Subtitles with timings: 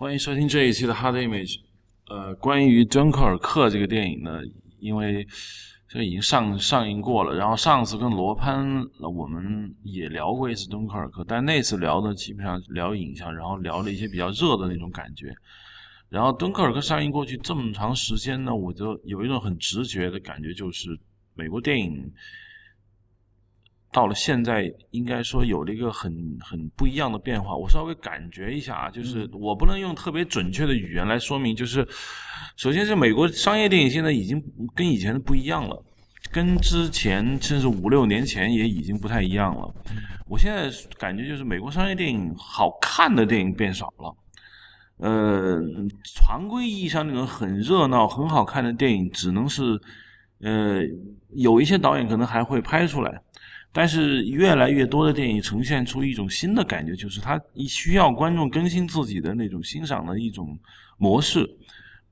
[0.00, 1.58] 欢迎收听这一期的 Hard Image。
[2.06, 4.38] 呃，关于《敦刻尔克》这个电影呢，
[4.78, 5.26] 因为
[5.88, 15.34] 这已经上上映过了，然后上次跟罗潘我们也聊过一次《敦刻尔克》，但那次聊的基本上聊影像，然后聊了一些比较热的那种感觉。
[16.08, 20.96] 然后《敦刻尔克》上映过去这么长时间呢，我就有一种很直觉的感觉，就是
[21.34, 22.08] 美国电影。
[23.90, 27.56] 到了现在，应该说有了一个很很不一样的变化。
[27.56, 31.56] 我稍微感觉一下啊，就是我不能用特别准确的语言来说明。
[31.56, 31.86] 就是
[32.56, 34.42] 首先是美国商业电影现在已经
[34.74, 35.82] 跟以前的不一样了，
[36.30, 39.74] 跟之前甚至五六年前也已经不太一样了。
[40.28, 44.14] 我现在感觉就是美国商业电影好看的电影变少了，
[44.98, 45.58] 呃，
[46.04, 49.80] 常规意义上那种很热闹、很好看的电影，只能是
[50.40, 50.82] 呃
[51.30, 53.22] 有一些导演可能还会拍出来。
[53.78, 60.58] 但是越来越多的电影呈现出一种新的感觉，就是它需要观众更新自己的那种欣赏的一种
[60.96, 61.48] 模式，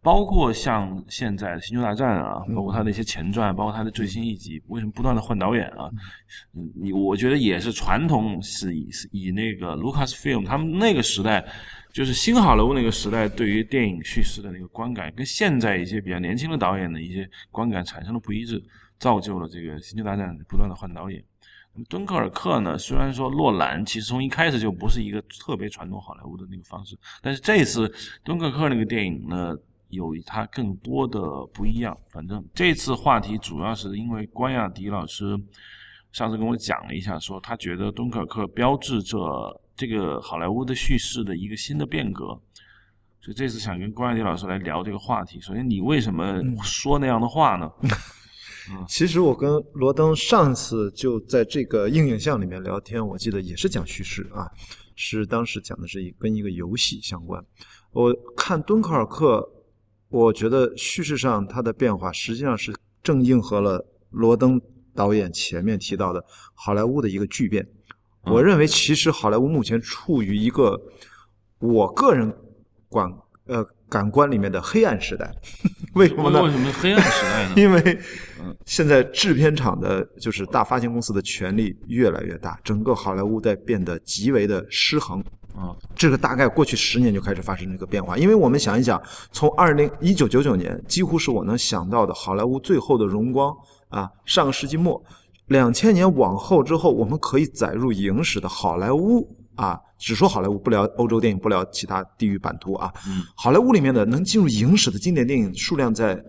[0.00, 5.90] 包括像现在《星球大战》啊，包括它的一些前传，包括它的最新一集，为什么不断的换导演啊？
[6.54, 11.44] 嗯，你我觉得也是传统是以以那个 Lucasfilm 他们那个时代，
[11.92, 18.62] 就是新好莱坞那个时代对于电影叙事的那个观感，跟现在一些比较年轻的导演的一些观感产生了不一致，
[19.00, 21.20] 造就了这个《星球大战》不断的换导演。
[21.88, 22.76] 敦刻尔克呢？
[22.78, 27.92] 虽然说洛兰其实从一开始就不是一个特别传统好莱坞的那个方式，但是这次
[28.24, 29.54] 敦刻尔克那个电影呢，
[29.88, 31.20] 有它更多的
[31.52, 31.96] 不一样。
[32.08, 35.38] 反正这次话题主要是因为关亚迪老师
[36.12, 39.18] 上次跟我讲了一下，说他觉得敦刻尔克标志着
[39.76, 42.28] 这个好莱坞的叙事的一个新的变革，
[43.20, 45.38] 所以这次想跟关亚迪老师来聊这个话题。
[45.40, 47.70] 首先，你为什么说那样的话呢？
[48.88, 54.50] 其实我跟罗登上次就在这个硬影像里面聊天，我记得也是讲叙事啊，
[54.94, 57.44] 是当时讲的是一跟一个游戏相关。
[57.92, 59.48] 我看敦刻尔克，
[60.08, 64.60] 我觉得叙事上它的变化实际上是正应和了罗登
[64.94, 66.24] 导演前面提到的
[66.54, 67.66] 好莱坞的一个巨变。
[68.24, 70.80] 我认为其实好莱坞目前处于一个
[71.58, 72.34] 我个人
[72.88, 73.12] 管
[73.46, 73.66] 呃。
[73.88, 75.32] 感官里面的黑暗时代，
[75.94, 76.42] 为什么呢？
[76.42, 77.54] 为什么黑暗时代呢？
[77.56, 77.96] 因为
[78.64, 85.20] 现在制片厂的，就是大发行公司的权力越来越大，整个好莱坞在变得极为的失衡
[85.54, 85.74] 啊。
[85.94, 88.16] 这个大概过去十年就开始发生这个变化。
[88.16, 89.02] 因为我们想一想，
[89.32, 93.54] 从二零一九九九年，几乎是我能想到的好莱坞最后的荣光
[93.88, 94.10] 啊。
[94.24, 95.02] 上个世纪末，
[95.46, 99.26] 两千年往后之后，我们可以载入影史的好莱坞。
[99.56, 102.92] 啊，只说好莱坞，不聊欧洲电影，不聊其他地域版图啊。
[103.08, 106.22] 嗯，好莱坞里面的能进入影史的经典电影数量在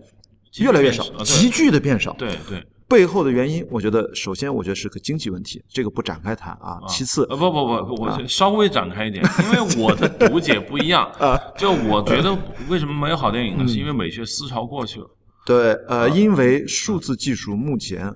[0.58, 2.12] 越来越少，急剧的变少。
[2.14, 6.78] 对对，背后的原因，我觉得首先我觉得是个经济问题，这个不展开谈啊。
[6.88, 11.38] 其次，不不不，我稍微展开一点，因为我的读解不一样 啊。
[11.56, 12.36] 就我觉得
[12.68, 13.66] 为什么没有好电影呢？
[13.66, 15.10] 是因为美学思潮过去了。
[15.44, 18.14] 对，呃，因为数字技术目前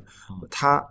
[0.50, 0.82] 它。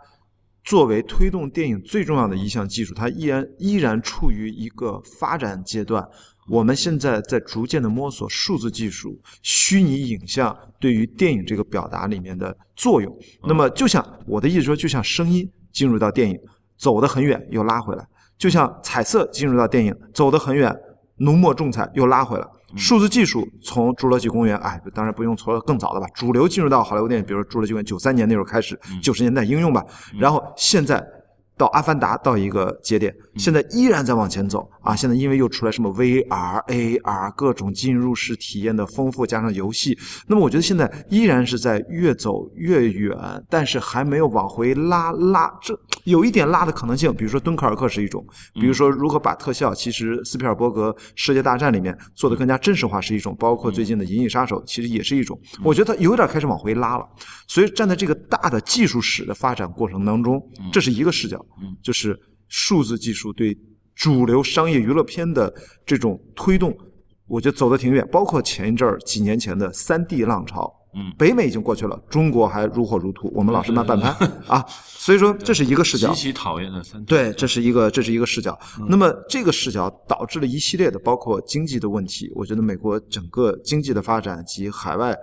[0.63, 6.07] 作为推动电影最重要的一项技术，它依然依然处于一个发展阶段。
[6.49, 13.15] 我们现在在逐渐的摸索数字技术、虚拟影像对于电影这个表达里面的作用。
[13.43, 16.37] 那么，就像我的意思说，就像声音进入到电影，
[16.77, 18.03] 走得很远又拉回来；
[18.37, 20.75] 就像彩色进入到电影，走得很远，
[21.17, 22.45] 浓墨重彩又拉回来。
[22.75, 29.85] 数字技术从《侏罗纪公园》哎，当然不用说更早的吧，主流进入到好莱坞电影，比如说《侏罗纪公园》九三年那时候开始，九十年代应用吧，
[30.19, 31.01] 然后现在。
[31.61, 34.95] 到《阿凡达》到一个节点，现在依然在往前走啊！
[34.95, 39.95] 现在因为又出来什么 VR、AR 各种进入式体验的丰富，加上游戏，
[40.25, 43.15] 那么我觉得现在依然是在越走越远，
[43.47, 47.13] 但是还没有往回拉拉，这有一点拉的可能性。
[47.13, 55.39] 比如说《敦刻尔克》是一种，比如说如何把特效，其实斯皮尔伯格《世界大战》里面做的更加真实化是一种，包括最近的《银翼杀手》其实也是一种。
[55.63, 57.05] 我觉得它有点开始往回拉了，
[57.47, 60.41] 所以站在这个大的技术史的发展过程当中，
[60.73, 61.45] 这是一个视角。
[61.61, 63.57] 嗯，就是数字技术对
[63.95, 65.53] 主流商业娱乐片的
[65.85, 66.75] 这种推动，
[67.27, 68.07] 我觉得走得挺远。
[68.11, 74.09] 包括前一阵儿几年前的三 D 浪潮，嗯，北美已经过去了，中国还如火如荼，我们老是慢半拍
[74.47, 74.65] 啊。
[74.67, 77.05] 所以说这是一个视角，极其讨厌的三 D。
[77.05, 78.57] 对，这是一个这是一个视角。
[78.87, 82.31] 那么这个视角导致了一系列的，包括经济的问题。
[82.35, 85.15] 我觉得美国整个经济的发展及海外，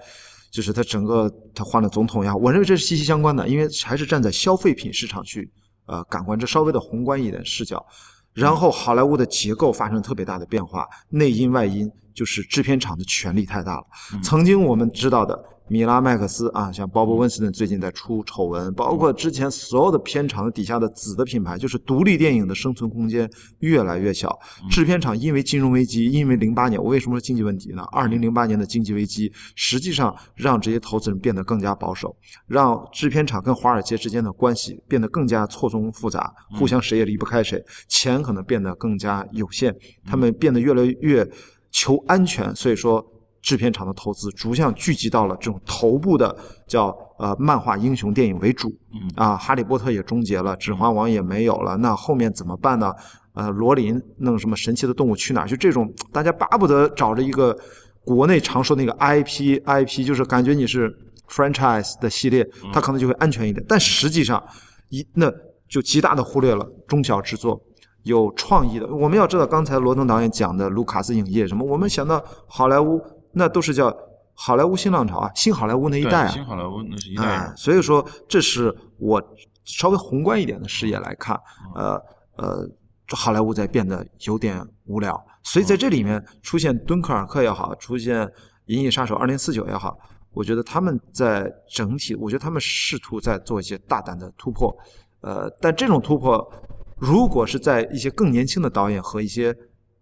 [0.51, 5.51] 就是他整个他换了总统呀，我认为这是息息相关的，因为还是站在消费品市场去。
[5.89, 7.85] 呃，感官这稍微的宏观一点视角，
[8.33, 13.85] 然后好莱坞的结构发生特别大的变化，内因外因就是制片厂的权力太大了。
[14.23, 24.39] 曾经我们知道的米拉麦克斯啊，像鲍勃温斯顿最近在出丑闻，包括之前所有的片场底下的子的品牌，就是独立电影的生存空间越来越小。
[24.71, 27.83] 制片厂因为金融危机，因为零八年，我为什么说经济问题呢？
[27.93, 32.17] 二零零八年的经济危机，实际上让这些投资人变得更加保守，
[32.47, 39.77] 让制片厂跟华尔街之间的关系变得更加错综复杂，互相谁也离不开谁，钱可能变得更加有限，
[40.07, 41.29] 他们变得越来越
[41.71, 43.05] 求安全，所以说。
[43.41, 46.37] 制片厂的投资逐渐聚集到了这种头部的
[46.67, 48.71] 叫呃漫画英雄电影为主，
[49.15, 52.93] 啊，哈利波特也终结了，指环王也没有了，那后面怎么办呢？
[53.35, 55.47] 呃，罗琳弄什么神奇的动物去哪儿？
[55.47, 57.57] 就这种大家巴不得找着一个
[58.05, 60.93] 国内常说那个 IP，IP 就是感觉你是
[61.29, 63.65] franchise 的系列，它可能就会安全一点。
[63.69, 64.43] 但实际上
[64.89, 65.33] 一那
[65.69, 67.63] 就极大的忽略了中小制作
[68.03, 68.87] 有创意的。
[68.89, 73.01] 我们要知道，刚才罗登导演讲的卢卡斯影业什么，我们想到好莱坞。
[73.33, 73.95] 那都是叫
[74.35, 77.53] 好莱坞新浪潮啊，新好莱坞那一代啊，新好莱坞那是一代。
[77.57, 79.23] 所以说，这是我
[79.65, 81.39] 稍微宏观一点的视野来看，
[81.75, 82.01] 呃
[82.37, 82.69] 呃，
[83.11, 85.21] 好莱坞在变得有点无聊。
[85.43, 88.25] 所以在这里面出现敦刻尔克也好，出现
[88.67, 89.99] 《银翼杀手二零四九》也好，
[90.31, 94.73] 我觉得他们在整体，我觉得他们试图在做一些大胆的突破。
[95.21, 96.53] 呃，但这种突破，
[96.97, 99.53] 如果是在一些更年轻的导演和一些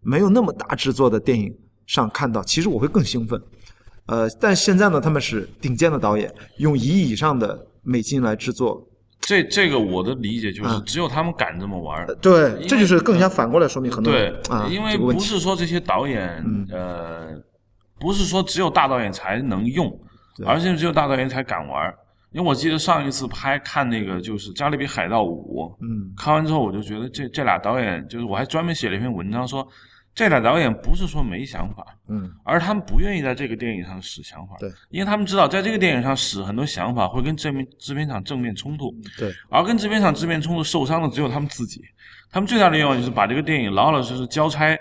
[0.00, 1.56] 没有那么大制作的电影。
[1.86, 3.40] 上看到，其实我会更兴奋，
[4.06, 8.84] 呃，但现在呢，他们是顶尖的导演，用一亿以上的美金来制作。
[9.20, 12.06] 这这个我的理解就是，只有他们敢这么玩。
[12.20, 14.32] 对，这就是更加反过来说明很多对，
[14.70, 17.28] 因为不是说这些导演，呃，
[17.98, 19.88] 不是说只有大导演才能用，
[20.44, 21.92] 而且只有大导演才敢玩。
[22.32, 29.66] 因为我记得上一次拍看那个就是《加勒比海盗五》，嗯，看完之后我就觉得这这俩导演，就是我还专门写了一篇文章说。
[30.16, 41.82] 这俩导演不是说没想法，嗯，而他们不愿意在这个电影上使想法，对，因为他们知道在这个电影上使很多想法会跟正面制片厂正面冲突，对，而跟制片厂正面冲突受伤的只有他们自己，
[42.30, 44.74] 他们最大的愿望就是把这个电影老老实实交差，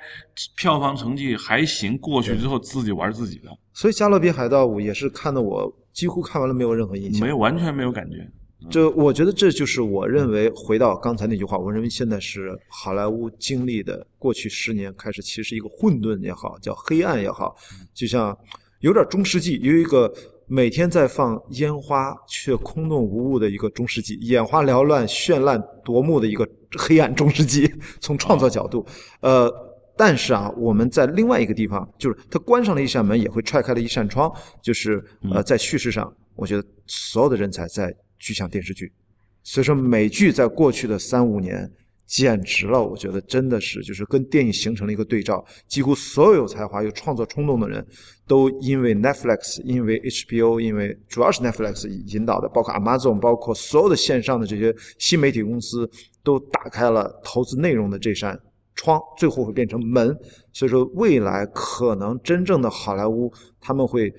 [0.55, 3.49] 票房成绩还行过去之后自己玩自己的。
[3.73, 8.25] 所以《加勒比海盗五》也是看的我几乎看完了没有任何印象，没有完全没有感觉。
[8.69, 17.55] 就我觉得这就是我认为回到刚才那句话，我认为现在是好莱坞经历的过去十年开始，其实一个混沌也好，叫黑暗也好，
[17.93, 18.35] 就像
[18.79, 20.11] 有点中世纪，有一个
[20.47, 26.47] 每天在放烟花却空洞无物的一个中世纪，眼花缭乱、绚烂夺目的一个
[26.77, 27.71] 黑暗中世纪。
[27.99, 28.85] 从创作角度，
[29.21, 29.51] 呃，
[29.95, 37.95] 但是啊，我们在另外一个地方，就是它关上了一扇门，也会踹开了一扇窗，就是呃，在叙事上，我觉得所有的人才在。
[38.25, 38.91] 剧像电视剧，
[39.43, 41.71] 所以说美剧在过去的三五年
[42.07, 45.45] 简直了，我觉得真的是就是跟电影形成了一个对照。
[45.67, 47.85] 几乎所有有才华、有创作冲动的人
[48.25, 55.87] 都因为 Netflix、因为 HBO、因为主要是 Netflix 引导的，包括 Amazon、包括所有的线上的这些新媒体公司，
[56.23, 58.39] 都打开了投资内容的这扇
[58.73, 60.17] 窗，最后会变成门。
[60.51, 63.31] 所以说，未来可能真正的好莱坞
[63.61, 64.11] 他们会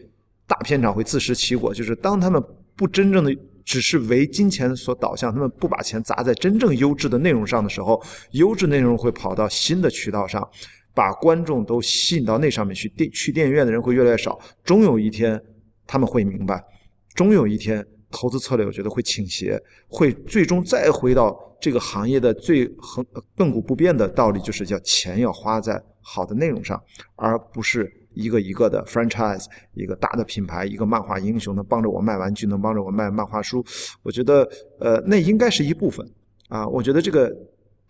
[0.46, 2.40] 大片场会自食其果，就是当他们
[2.76, 3.36] 不真正的。
[3.66, 10.48] 只是为金钱所导向，他们不把钱砸在真正优质的内容上的时候，优质内容会跑到新的渠道上，
[10.94, 12.88] 把观众都吸引到那上面去。
[12.90, 15.42] 电去电影院的人会越来越少，终有一天
[15.84, 16.64] 他们会明白，
[17.12, 23.04] 终有一天投资策略我觉得会倾斜，会最终再回到这个行业的最恒
[23.36, 26.80] 亘古不变的道理，就是叫钱要花在好的内容上，
[27.16, 27.92] 而不是。
[28.16, 29.44] 一个一个的 franchise，
[29.74, 33.62] 一个大的品牌，一个漫画英雄能帮着我卖玩具，能帮着我卖漫画书，
[34.02, 34.48] 我觉得
[34.80, 36.04] 呃，那应该是一部分
[36.48, 36.66] 啊。
[36.66, 37.30] 我觉得这个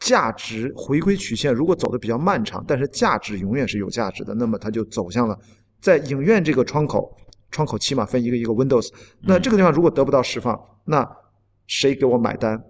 [0.01, 5.39] 价值回归曲线如果走的比较漫长，但是价值永远是有价值的，那么它就走向了
[5.81, 7.17] 在影院这个窗口
[7.53, 8.91] 窗口起码，分一个一个 windows。
[9.21, 11.09] 那这个地方如果得不到释放，那
[11.69, 12.61] 谁给我买单？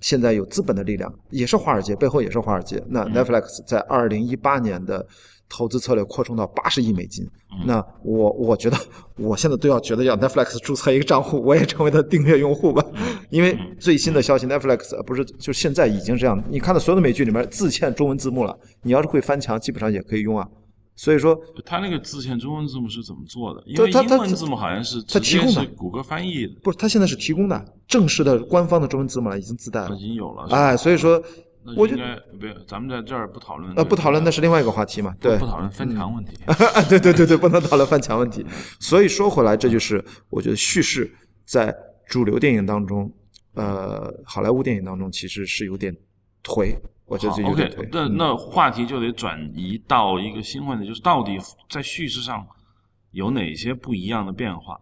[0.00, 2.82] 现在有资本的力量，也是华尔街背后也是华尔街。
[2.88, 5.06] 那 Netflix 在二零一八年的。
[5.50, 7.28] 投资策略扩充到八十亿美金，
[7.66, 8.76] 那我我觉得
[9.16, 12.82] 我现在都要觉得要 Netflix 注册一个账户，我也成为他订阅用户吧。
[13.30, 20.46] 因为最新的消息，Netflix 不是就现在已经这样，你看到所有的美剧里面自嵌中文字幕了，你要是会翻墙，基本上也可以用啊。
[20.94, 23.60] 所以说，他那个自嵌中文字幕是怎么做的？
[23.66, 26.52] 因为英文字幕好像是他提供的，谷歌翻译的。
[26.62, 30.46] 不是，他现在是提供的正式的官方的中文字幕了，已经自带了，已经有了。
[30.50, 31.20] 哎，所以说。
[31.76, 33.72] 我觉得不，咱们在这儿不讨论。
[33.74, 35.14] 呃，不讨论那是另外一个话题嘛？
[35.20, 36.38] 对，不讨论翻墙问题。
[36.88, 38.44] 对对对对，不能讨论翻墙问题。
[38.78, 41.10] 所以说回来，这就是我觉得叙事
[41.44, 41.74] 在
[42.08, 43.12] 主流电影当中，
[43.54, 45.94] 呃，好莱坞电影当中其实是有点
[46.42, 46.74] 颓。
[47.04, 47.88] 我觉得有点颓。
[47.90, 51.36] 那那话题就得转移到一个新问题，就是到底
[51.68, 52.46] 在叙事上
[53.10, 54.80] 有哪些不一样的变化？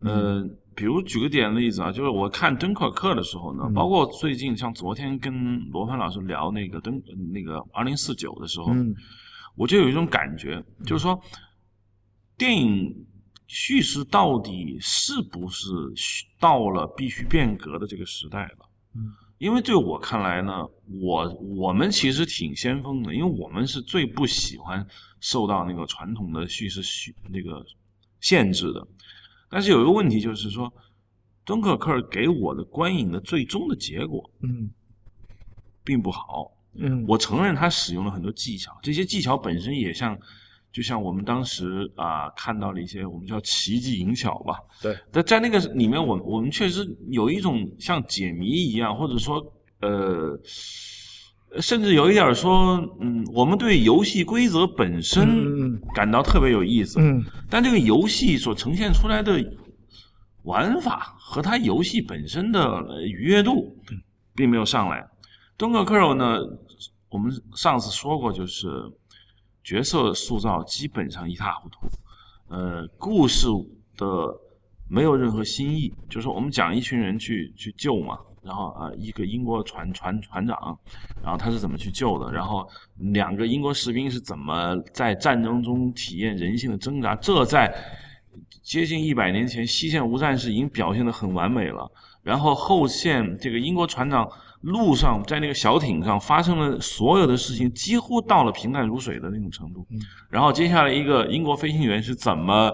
[0.00, 0.44] 呃，
[0.78, 8.94] 比如举个点例子啊，就是我看敦刻尔克的时候呢，嗯包括最近像昨天跟罗盘老师聊那个敦那个二零四九的时候，嗯
[9.56, 11.20] 我就有一种感觉，就是说，
[12.36, 12.94] 电影
[13.48, 15.66] 叙事到底是不是
[16.38, 18.70] 到了必须变革的这个时代了？
[18.94, 20.64] 嗯，因为对我看来呢，
[21.02, 24.86] 我我们其实挺先锋的，因为我们是最不喜欢
[25.18, 27.66] 受到那个传统的叙事叙那个
[28.20, 28.86] 限制的。
[29.48, 30.72] 但是有一个问题就是说，
[31.44, 34.70] 敦刻尔克给我的观影的最终的结果嗯
[35.82, 36.52] 并不好。
[36.80, 40.16] 嗯，我承认他使用了很多技巧，这些技巧本身也像，
[40.70, 44.60] 就像我们当时啊、看到了一些我们叫奇技淫巧吧。
[44.80, 49.44] 对，但在那个里面，我们我们确实有一种像解谜一样，或者说
[49.80, 50.38] 呃，
[51.60, 59.42] 甚至有一点儿说，嗯，我们对游戏规则本身感到特别有意思，嗯但这个游戏所呈现出来的
[60.42, 63.76] 玩法和它游戏本身的呃愉悦度
[64.34, 65.06] 并没有上来。
[65.56, 66.38] 敦刻尔克呢，
[67.08, 68.68] 我们上次说过，就是
[69.64, 71.78] 角色塑造基本上一塌糊涂，
[72.48, 73.48] 呃，故事
[73.96, 74.06] 的
[74.88, 75.92] 没有任何新意。
[76.08, 80.78] 就是我们讲一群人去去救嘛，然后啊、呃一个英国船船船长，
[81.22, 82.68] 然后他是怎么去救的，然后
[83.12, 87.74] 两个英国士兵是怎么在战争中体验人性的挣扎，这在
[88.62, 91.90] 接近一百年前西线无战事已经表现得很完美了。
[92.22, 94.28] 然后后线这个英国船长
[94.60, 99.86] 路上在那个小艇上发生了所有的事情，几乎到了平淡如水的那种程度。
[100.28, 102.70] 然后接下来一个英国飞行员是怎么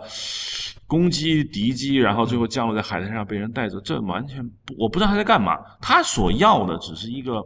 [0.86, 5.58] 攻击敌机，然后最后降落在海滩上被人带走，这完全不我不知道他在干嘛。
[5.80, 7.44] 他所要的只是一个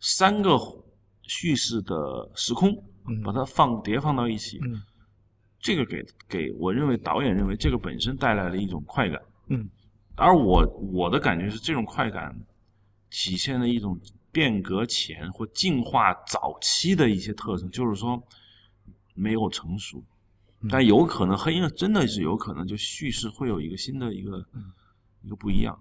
[0.00, 0.58] 三个
[1.22, 2.74] 叙事的时空，
[3.22, 4.58] 把它放叠放到一起。
[4.64, 4.82] 嗯
[5.64, 9.22] 这个给给我认为导演认为这个本身带来了一种快感。
[9.46, 9.68] 嗯
[10.16, 12.36] 而我我的感觉是，这种快感
[13.10, 13.96] 体现了一种
[14.32, 18.20] 变革前或进化早期的一些特征，就是说
[19.14, 20.02] 没有成熟，
[20.70, 24.44] 但有可能黑鹰真的是有可能，就叙事会有一个新的一个
[25.22, 25.78] 一个不一样。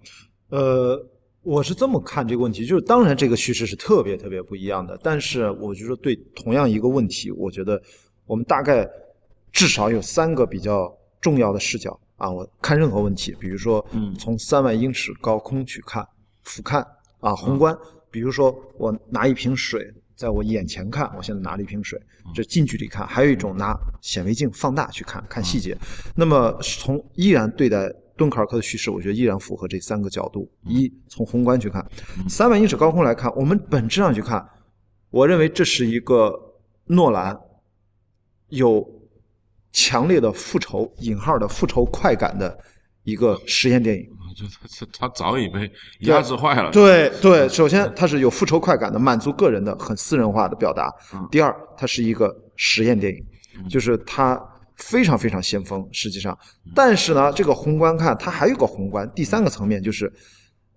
[0.50, 1.00] 呃，
[1.44, 7.82] 我是这么看这个问题，就是当然这个叙事是特别特别不一样的，但是我就说对同样一个问题，我觉得
[8.26, 8.88] 我们大概
[9.52, 12.30] 至少有三个比较重要的视角啊。
[12.30, 16.08] 我看任何问题，比如说嗯从三万英尺高空去看
[16.44, 16.86] 俯瞰
[17.20, 17.78] 啊宏观，
[18.10, 22.00] 比如说我拿一瓶水在我眼前看，我现在拿了一瓶水，
[22.34, 25.78] 这近距离看；还有一种拿显微镜放大去看看细节。
[26.16, 31.86] 那么从依然对待敦刻尔克的叙事，我觉得依然符合这三个角度：一从宏观去看，
[32.30, 34.48] 三万英尺高空来看，我们本质上去看，
[35.10, 36.32] 我认为这是一个
[36.86, 37.40] 诺兰
[38.50, 38.88] 有
[39.72, 42.60] 强烈的复仇（引号的复仇快感）的
[43.04, 44.08] 一个实验电影。
[44.34, 46.72] 就他他早已被压制坏了。
[46.72, 50.90] 对对，首先它是有复仇快感的，满足个人的很私人化的表达。
[51.30, 54.42] 第二，它是一个实验电影，就是它
[54.78, 56.36] 非常非常先锋，实际上。
[56.74, 60.12] 但是呢，这个宏观看，它还有个宏观，第三个层面就是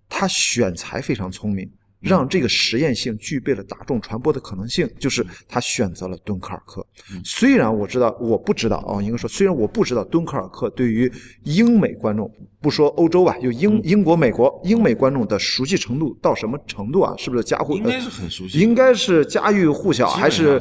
[0.08, 1.70] 它选材非常聪明。
[2.04, 6.86] 让这个实验性具备了大众传播的可能性，就是他选择了敦刻尔克。
[7.24, 11.10] 虽然我知道，我不知道啊、哦，应该说，虽然我不知道敦刻尔克对于
[11.44, 12.30] 英美观众，
[12.60, 17.14] 不说欧洲吧，就英英国、美国英美观众的熟悉程度到什么程度啊？
[17.16, 17.74] 是不是家喻？
[17.78, 20.60] 应该是很熟悉，应该是家喻户晓，还是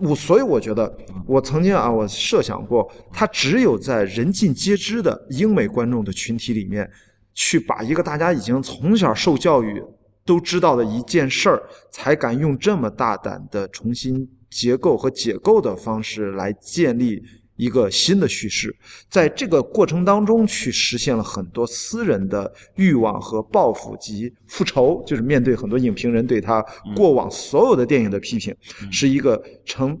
[0.00, 0.14] 我？
[0.14, 0.92] 所以我觉得，
[1.24, 6.90] 我曾经啊，我设想过，他只有在人尽皆知的英美观众的群体里面，
[7.32, 9.80] 去把一个大家已经从小受教育。
[10.24, 17.22] 都知道的一件事儿，才敢用这么大胆的重新结构和解构的方式来建立
[17.56, 18.74] 一个新的叙事，
[19.08, 26.64] 在这个过程当中去实现了很多私人的欲望和报复及复仇，就是面对很多影评人对他
[26.96, 28.54] 过往所有的电影的批评，
[28.90, 30.00] 是一个成。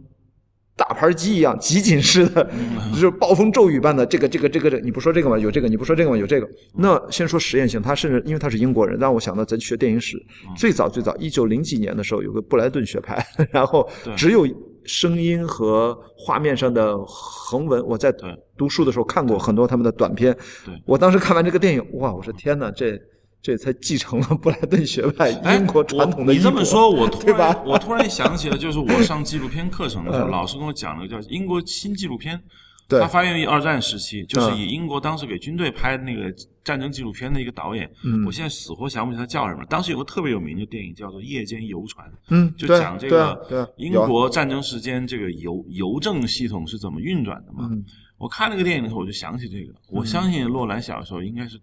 [0.76, 2.50] 打盘鸡一样集锦式的，
[2.92, 5.38] 就是暴风骤雨般的这个这个这个这，你不说这个吗？
[5.38, 6.16] 有这个，你不说这个吗？
[6.16, 6.48] 有这个。
[6.74, 10.16] 那先说实验性，他甚至因为他是英国人，让我想到咱学电影史，
[10.56, 14.44] 最早最早一九零几年的时候，有个布莱顿学派， 然后只有
[14.84, 17.80] 声音和画面上的横纹。
[17.86, 18.12] 我在
[18.56, 20.36] 读书的时候看过很多他们的短片，
[20.84, 23.00] 我当时看完这个电影，哇，我说天哪，这。
[23.44, 26.36] 这才继承了布莱顿学派英国传统的、哎。
[26.36, 32.40] 你这么说，我 突然我突然想起了，就是我上纪录片课程的时候，老师跟我讲了个叫英国新纪录片。
[32.86, 39.64] 对它发源于二战时期，就是嗯以英国当时给军队拍那个战争纪录片的一个导演，嗯我现在死活想不起他叫什么。
[39.66, 47.68] 当时有个特别有名的电影叫做《夜间游船》，嗯，就讲这个英国战争时间这个邮邮政系统是怎么运转的嘛。
[47.70, 47.84] 嗯
[48.16, 49.74] 我看那个电影的时候，我就想起这个。
[49.90, 51.58] 我相信洛兰小时候应该是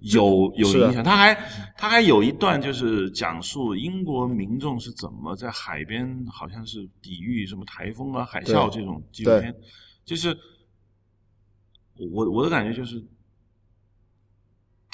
[0.00, 1.34] 有有影响，他还
[1.76, 9.54] 他还有一段就是讲述英国民众是怎么在海边，好像是抵御什么台风啊、海啸这种纪录片，
[10.04, 10.36] 就是
[12.12, 13.04] 我我的感觉就是。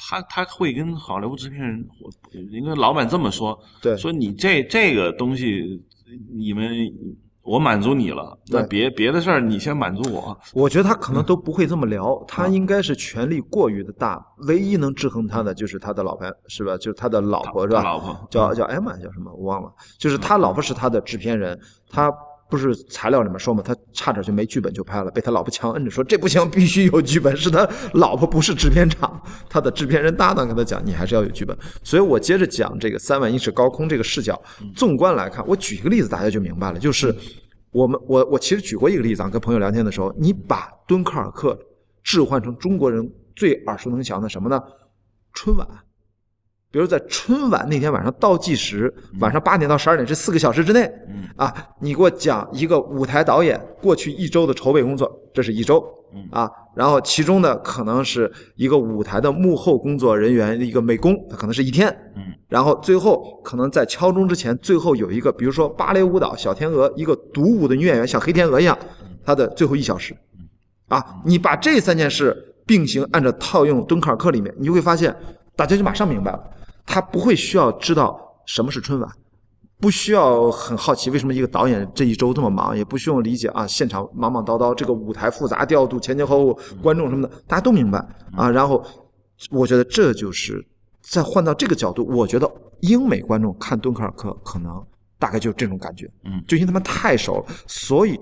[0.09, 2.09] 他他会跟好莱坞制片人，我
[2.51, 3.97] 应该老板这么说，对。
[3.97, 5.83] 说你这这个东西，
[6.29, 6.87] 你们
[7.47, 10.37] 我满足你了，那别别的事儿你先满足我。
[10.53, 16.75] 我觉得他可嗯能都不会这么聊，他应该是权力过于的大，唯一能制衡他的就是他的老婆，是吧？
[16.77, 17.81] 就是他的老婆，是吧？
[17.81, 19.31] 老婆叫叫艾玛，叫什么？
[19.33, 19.71] 我忘了。
[19.97, 21.57] 就是他老婆是他的制片人，
[21.89, 22.11] 他
[22.49, 27.35] 不是材料里面说嘛，他差点就没剧本就拍了，被他老婆强摁着说这不行，必须有剧本。
[27.35, 31.57] 是他老婆不是制片厂，他的制片人搭档跟他讲，你还是要有剧本。
[31.83, 34.41] 所以我接着讲这个三万英尺高空这个视角，
[34.75, 37.15] 纵观来看，我举一个例子，大家就明白了，就是。
[37.69, 41.55] 我们我我其实举过一个例子啊，跟朋友聊天的时候，你把敦刻尔克
[42.01, 44.59] 置换成中国人最耳熟能详的什么呢？
[45.33, 45.67] 春晚。
[46.77, 50.87] 比如在春晚那天晚上倒计时，晚上八点到十二点这四个小时之内，
[51.35, 55.83] 啊，你给我讲一个舞台导演过去一周的筹备工作，这是一周，
[56.29, 68.77] 啊，然后其中呢可能是一个舞台的幕后工作人员，一个美工，他可能是一天，嗯，然后最后可能在敲钟之前，最后有一个，比如说芭蕾舞蹈小天鹅，一个独舞的女演员像黑天鹅一样，
[69.25, 70.15] 她的最后一小时，
[70.89, 75.15] 啊，你把这三件事并行，按照套用敦刻尔克里面，你就会发现，
[75.55, 76.39] 大家就马上明白了，
[76.87, 79.07] 他不会需要知道什么是春晚。
[79.79, 87.99] 不需要很好奇为什么一个导演这一周这么忙，也不需要理解啊，现场忙忙叨叨，这个舞台复杂调度，前前后后观众什么的，大家都明白
[88.35, 88.49] 啊。
[88.49, 88.83] 然后，
[89.51, 90.65] 我觉得这就是
[91.01, 94.83] 再换到这个角度，我觉得英美观众看敦刻尔克可能
[95.19, 98.19] 大概就是这种感觉，嗯就因为他们太熟了，所以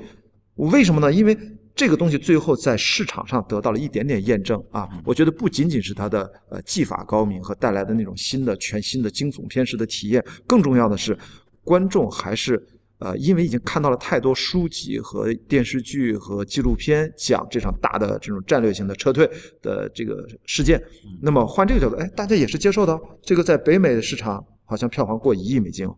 [0.56, 1.10] 为什么呢？
[1.10, 1.38] 因为
[1.76, 11.18] 这个东西最后在市场上得到了一点点验证啊，我觉得不仅仅是它的呃技法高明和带来的那种新的全新的惊悚片式的体验，更重要的是
[11.64, 12.66] 观众还是。
[13.00, 19.30] 呃，因为已经看到了太多书籍和电视剧和纪录片讲这场大的这种战略性的撤退
[19.62, 20.82] 的这个事件，
[21.22, 23.02] 那么换这个角度，哎，大家也是接受的哦。
[23.22, 25.94] 这个在北美的市场好像票房过一亿美金哦，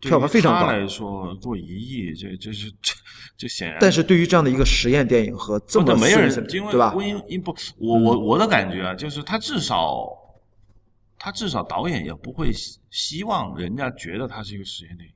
[0.00, 2.94] 票房非常高来说过一亿，这这是这
[3.36, 3.78] 这显然。
[3.80, 6.94] 但是对于这样的一个实验电影和这么不没有人私人，因为对吧？
[6.96, 10.06] 嗯因因不，我我我的感觉啊，就是他至少
[11.18, 15.14] 他至少导演也不会希希望人家觉得他是一个实验电影。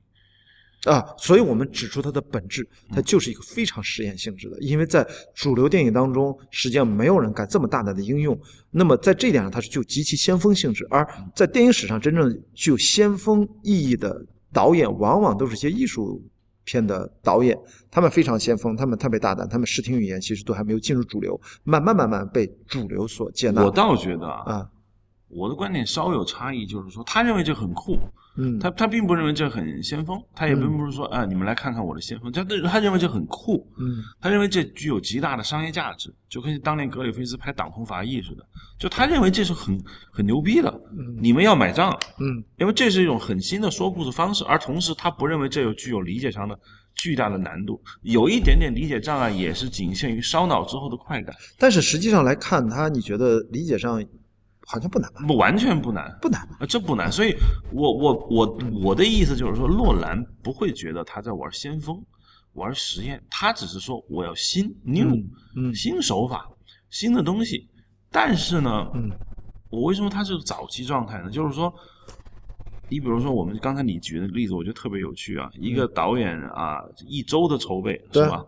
[0.85, 8.39] 啊，所以我们指出它的本质，它就是一个非常实验性质的，因为在主流电影当中，实际上没有人敢这么大胆的应用。
[8.69, 11.03] 那么在这一点上，它是具有极其先锋性质，而
[11.35, 14.23] 在电影史上真正具有先锋意义的
[14.55, 16.23] 导演，往往都是些艺术
[16.63, 17.59] 片的导演，
[17.91, 23.65] 他们非常先锋，他们特别大胆，他们视听语言其实都还没有进入主流，慢慢慢慢被主流所接纳。
[23.65, 24.69] 我倒觉得啊，啊，
[25.27, 27.99] 我的观点稍有差异，就是说他认为这很酷，
[28.37, 34.03] 嗯，他他并不认为这很先锋，他也并不是说啊、你们来看看我的先锋，他他认为这很酷，嗯。
[34.19, 38.43] 他认为这具有极大的商业价值，就跟当年格里菲斯拍《党同伐异》似的，
[38.77, 40.81] 就他认为这是很很牛逼的，
[41.21, 42.43] 你们要买账，嗯。
[42.57, 46.59] 因为这是一种很新的说故事方式，而同时他不认为这有具有理解上的
[46.93, 54.03] 巨大的难度，有一点点理解障碍也是仅限于烧脑之后的快感，但是实际上来看，他你觉得理解上
[54.65, 55.21] 好像不难吧？
[55.27, 57.35] 不完全不难，不难这不难，所以
[57.71, 62.03] 我我我我的意思就是说，洛兰不会觉得他在玩先锋、
[62.53, 65.15] 玩实验，他只是说我要新 new、
[65.55, 66.49] 嗯新手法、
[66.89, 67.69] 新的东西。
[68.11, 69.11] 但是呢，嗯
[69.69, 71.29] 我为什么他是早期状态呢？
[71.29, 71.73] 就是说，
[72.89, 75.49] 你比如说我们刚才你举的例子，我觉得特别有趣啊。
[75.53, 78.43] 一个导演啊，一周的筹备是吧？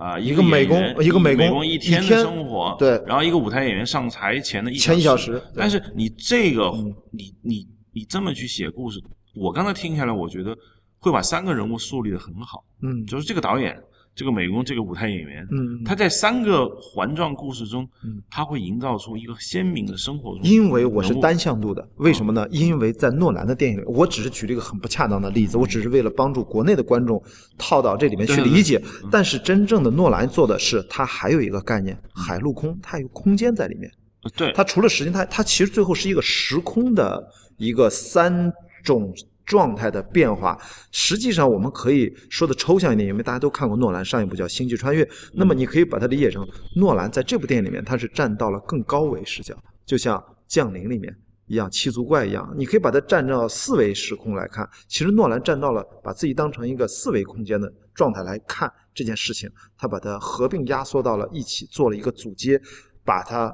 [0.00, 8.98] 啊，一个个美工一个美工工一天的生活，对然后一个舞台演员上台前的一前一小时但是你这个嗯你你你这么去写故事，
[9.34, 10.56] 我刚才听下来，我觉得
[10.98, 13.78] 会把三个人物树立的很好，嗯就是这个导演、
[14.14, 22.46] 这个美工、这个舞台演员，嗯，他在三个环状故事中嗯，他会营造出一个鲜明的生活中，因为我是单向度的，为什么呢？
[22.50, 27.22] 因为在诺兰的电影里，我只是举了一个很不恰当的例子，我只是为了帮助国内的观众
[27.56, 28.82] 套到这里面去理解。
[29.10, 33.90] 但是真正的诺兰做的是，他还有一个概念，海陆空，它有空间在里面。
[34.22, 38.52] 呃对，它除了时间，它它其实最后是一个时空的一个三
[38.84, 39.14] 种
[39.50, 40.56] 状态的变化，
[40.92, 49.52] 实际上我们可以说的抽象一点，因为大家都看过诺兰上一部叫《星际穿越》，那么你可以把它理解成诺兰在这部电影里面，他是站到了更高维视角，
[49.84, 51.12] 就像《降临》里面
[51.48, 54.64] 一样，七足怪一样，你可以把它站到四维时空来看。
[54.86, 62.60] 其实诺兰站到了把自己当成一个四维空间的状态来看这件事情，他把它合并压缩到了一起，做了一个组接，
[63.04, 63.52] 把它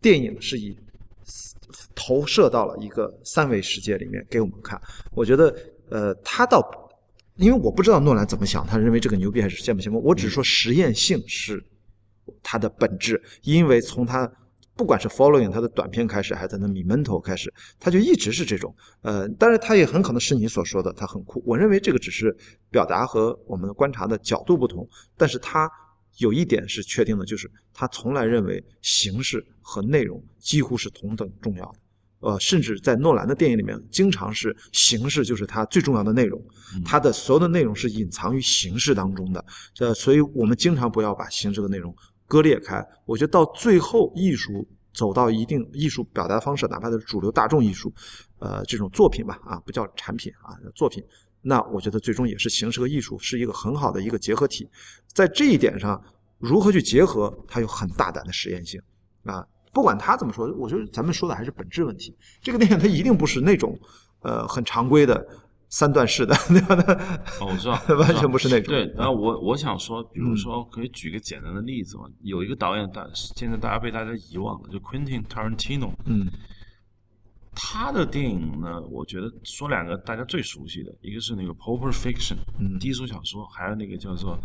[0.00, 0.74] 电影是以。
[1.94, 4.80] 投射到了一个三维世界里面给我们看，
[5.12, 5.54] 我觉得，
[5.90, 6.60] 呃，他倒，
[7.36, 10.02] 因为我不知道诺兰怎么想，他认为这个牛逼还是羡慕羡慕。
[10.02, 11.64] 我只是说实验性是
[12.42, 14.30] 它的本质，因为从他
[14.76, 18.74] 不管是 Following 他的短片开始，还是他的 Memento 开始，他就一直是这种。
[19.02, 21.42] 呃，当然他也很可能是你所说的他很酷。
[21.46, 22.36] 我认为这个只是
[22.70, 25.70] 表达和我们的观察的角度不同，但是他。
[26.18, 31.78] 有一点是确定的，就是他从来认为形式和内容几乎是同等重要的，
[32.24, 36.42] 呃，甚至在诺兰的电影里面，经常是形式就是它最重要的内容，
[36.82, 39.44] 它的所有的内容是隐藏于形式当中的，
[39.78, 41.94] 呃，所以我们经常不要把形式的内容
[42.26, 42.82] 割裂开。
[43.04, 47.92] 我觉得到最后，艺术走到一定艺术表达方式，哪怕是主流大众艺术，
[48.38, 51.04] 呃，这种作品吧，啊，不叫产品啊，作品。
[51.42, 54.66] 那我觉得最终也是形式和艺术是一个很好的一个结合体，
[55.08, 56.02] 在这一点上，
[56.38, 58.80] 如何去结合，它有很大胆的实验性
[59.24, 59.46] 啊！
[59.74, 62.16] 不管他怎么说，我觉得咱们说的还是本质问题。
[62.40, 63.78] 这个电影它一定不是那种
[64.22, 65.26] 呃很常规的
[65.68, 66.76] 三段式的，对吧？
[67.40, 68.72] 哦，我知道， 完全不是那种。
[68.72, 75.90] 对，然后我我想说，比如说可以举个简单的例子嘛，有一个导演大现在大家被大家遗忘了，就 Quentin Tarantino。
[76.06, 76.26] 嗯。
[77.56, 82.34] 他的电影呢，我觉得说两个大家最熟悉的，一个是那个《Pulp Fiction》，
[82.80, 84.36] 低俗小说，还有那个叫做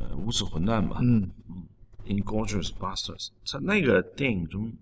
[0.00, 1.56] 呃《无耻混蛋》吧，嗯嗯，
[2.12, 3.28] 《Inglourious Basterds》。
[3.44, 4.72] 在那个电影中，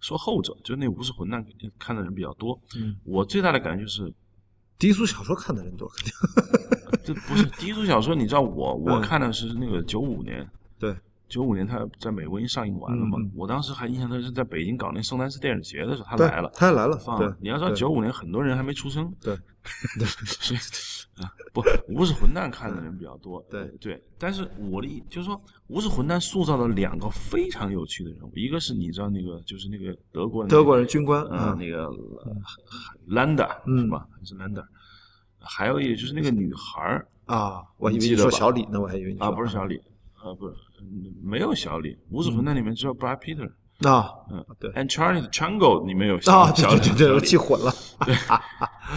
[0.00, 1.44] 说后者，就那《无耻混蛋》
[1.78, 2.60] 看的人比较多。
[2.76, 4.12] 嗯，我最大的感觉就是，
[4.78, 6.12] 低俗小说看的人多，肯定。
[7.04, 10.48] 这不是低俗小说，你知道我我看的是那个九五年。
[10.78, 10.96] 对。
[11.30, 13.16] 九五年他在美国已经上映完了嘛？
[13.34, 16.98] 我当时还印象他是在北京搞那圣丹斯电影节的时候，他来了，他来了。
[16.98, 19.10] 放，你要知道九五年很多人还没出生。
[19.22, 19.34] 对，
[20.26, 20.60] 所以
[21.22, 23.40] 啊，不，无耻混蛋看的人比较多。
[23.48, 31.88] 对对，但是我的意就是说，无耻混蛋塑造了两个非常有趣的人物，一个是你知道那个就是那个德国人，德国人军官啊，那个
[33.06, 34.06] 兰达是吧？
[34.10, 34.66] 还是兰达？
[35.38, 39.76] 还有一个就是那个女孩儿啊，我以为你说小李呢，我还以为啊，不是小李
[40.16, 40.54] 啊，不是。
[41.22, 43.42] 没有小李，《无耻混蛋》里面只有 Brad Pitt
[43.88, 47.72] 啊，嗯，对，And Charlie 的 Jungle 里面有啊，小李，对对对，我记混了，
[48.04, 48.14] 对，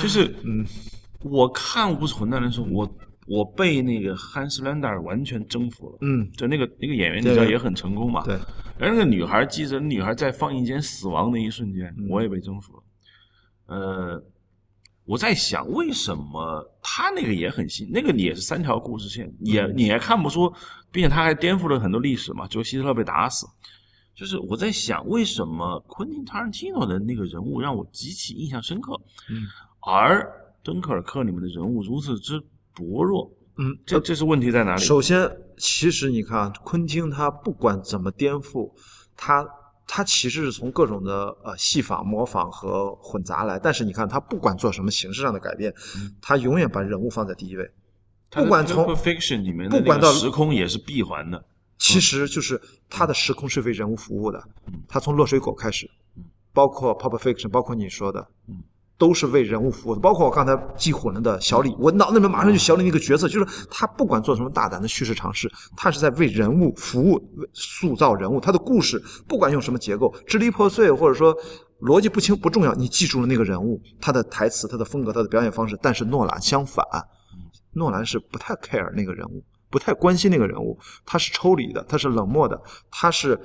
[0.01, 0.65] 就是嗯，
[1.21, 8.35] 我看《无耻混蛋》的时候，我我被那个汉斯兰达尔完全征服了，嗯，就那个那个演员，你知道也很成功嘛，对，
[8.79, 12.83] 而那个女孩，记着女孩在放映间死亡的一瞬间，我也被征服了，
[13.67, 14.23] 呃。
[15.05, 17.89] 我在想，为什么他那个也很新？
[17.91, 20.49] 那个也是三条故事线，也你也看不出，
[20.91, 23.45] 并且他还颠覆了很多历史嘛，就希特勒被打死。
[24.15, 28.93] 就是我在想，为什么昆汀·塔伦蒂诺的那个人物让我极其印象深刻，
[29.29, 29.43] 嗯，
[29.81, 30.25] 而
[30.63, 32.41] 敦刻尔克里面的人物如此之
[32.73, 34.81] 薄弱，嗯，这这是问题在哪里？
[34.81, 38.71] 首先，其实你看，昆汀他不管怎么颠覆，
[39.17, 39.45] 他。
[39.85, 45.73] 他其实是从各种的呃戏仿、模仿和混杂来，但是你看它不管做什么形式上的改变，
[46.21, 47.69] 它永远把人物放在第一位。
[48.29, 51.45] 不管从 fiction 里面，不管到时空也是闭环的，
[51.77, 54.43] 其实就是它的时空是为人物服务的。
[54.87, 55.87] 它从落水狗开始，
[56.51, 58.27] 包括 pop fiction，包括你说的。
[59.03, 68.39] 都是为人物服务的，包括我刚才记混了的小李，我脑子里面马上就小李那个角色，就是他不管做什么大胆的叙事尝试，他是在为人物服务，塑造人物。
[68.39, 71.35] 他的故事不管用什么结构，支离破碎或者说
[71.81, 75.77] 逻辑不清不重要，你记住了那个人物，他的台词、他的风格、他的表演方式。
[75.81, 76.85] 但是诺兰相反，
[77.73, 82.57] 诺兰是不太 care 那个人物，不太关心那个人物，他是抽离的，他是冷漠的，
[82.89, 83.37] 他是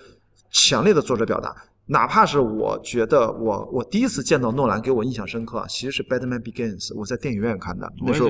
[0.52, 1.52] 强烈的作者表达。
[1.88, 8.28] 哪怕是我觉得我我第一次见到诺兰给我印象深刻，其实是《Batman Begins》，我在电影院看的，那时候，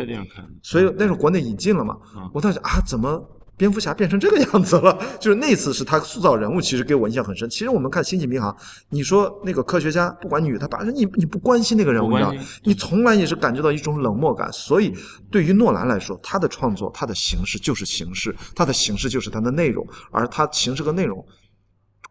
[0.63, 1.97] 所以那时候国内引进了嘛，
[2.33, 3.21] 我当时啊，怎么
[3.57, 4.97] 蝙蝠侠变成这个样子了？
[5.19, 7.51] 就是那次是他塑造人物，其实给我印象很深。
[7.51, 8.53] 其实我们看《星际迷航》，
[8.91, 14.49] 你说那个科学家不管女他，反正你你不关心那个人物，你知道你从来也是感觉到一种冷漠感。
[14.53, 14.95] 所以
[15.33, 21.27] 对于诺兰来说，他的创作，他的形式就是形式，他的形式就是他的内容，而他形式和内容。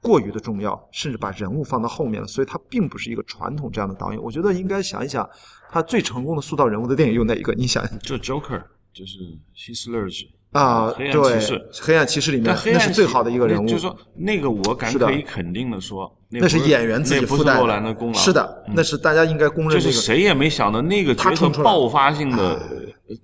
[0.07, 4.23] 过于的重要，甚至把人物放到后面了，所以他并不是一个传统这样的导演。
[4.23, 5.29] 我觉得应该想一想，
[5.69, 7.53] 他最成功的塑造人物的电影有哪一个？
[7.55, 9.19] 你想，就 Joker，就是
[9.53, 20.01] 希斯勒是啊，黑暗对骑士，黑暗骑士里面黑暗那是最好的一个人物，就是说那个我敢是可以肯定的说，那那是演员自己那不是附带诺兰的功劳，是的，那是大家应该公认就是这个。
[20.01, 23.15] 谁也没想到那个角色爆发性的，呃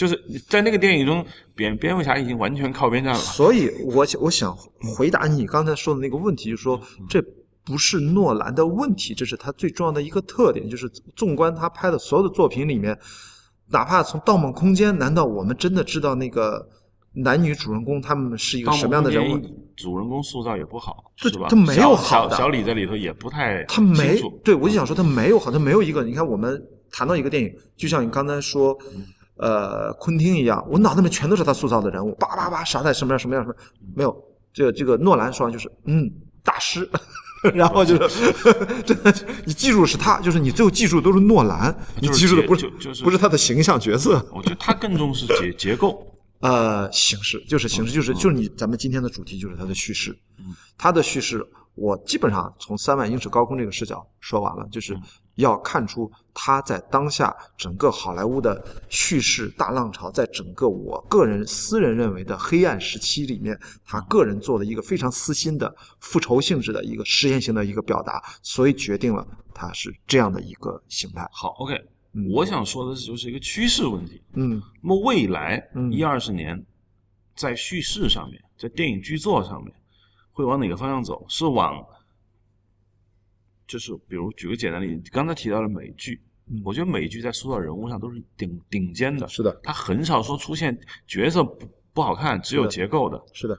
[0.00, 1.22] 就是在那个电影中，
[1.54, 3.18] 蝙蝙蝠侠已经完全靠边站了。
[3.18, 4.56] 所以我想我想
[4.96, 7.22] 回答你刚才说的那个问题，就是说嗯这
[7.66, 12.98] 不是诺兰的问题，这是他最重要的一个特点，就是纵观他拍的所有的作品里面，
[13.68, 16.66] 哪怕从《盗梦空间》，难道我们真的知道那个
[17.12, 19.38] 男女主人公他们是一个什么样的人物？
[19.76, 21.48] 主人公塑造也不好，对是吧？
[21.50, 26.02] 他没有小好的小小李在里头也不太他没对我就想说他没有好，他没有一个。
[26.02, 26.58] 你看我们
[26.90, 28.76] 谈到一个电影，就像你刚才说，
[29.40, 34.24] 呃，昆汀一样，我脑子里面全都是他塑造的人物，叭叭叭，啥在什么样什么样什么样，没有。
[34.52, 36.10] 这个这个诺兰说完就是嗯，
[36.42, 36.88] 大师。
[37.54, 38.30] 然后就是，
[38.84, 39.14] 真的，
[39.46, 46.06] 你记住是他，就是你最后记住都是诺兰，你记住的不是就就是不是他的形象角色，我觉得他更重视结结构。
[46.40, 50.14] 呃，形式就是形式，就是就是你咱们今天的主题就是他的叙事，
[50.76, 51.42] 他的叙事
[51.74, 54.94] 我基本上从三万英尺高空这个视角说完了，就是
[55.40, 71.28] 要看出他在当下整个好莱坞的叙事大浪潮，在整个我个人私人认为的黑暗时期里面，他个人做的一个非常私心的复仇性质的一个实验性的一个表达，所以决定了他是这样的一个形态。
[71.32, 71.74] 好，OK，
[72.32, 74.22] 我想说的是，就是一个趋势问题。
[74.34, 76.64] 嗯那么未来嗯一二十年，
[77.34, 79.74] 在叙事上面，在电影剧作上面，
[80.32, 81.24] 会往哪个方向走？
[81.28, 81.84] 是往，
[83.70, 93.22] 就是比如举个简单例子，刚才提到了美剧，嗯我觉得美剧在塑造人物上都是顶顶尖的，是的，他很少说出现角色不不好看，只有结构的。
[93.32, 93.56] 是的，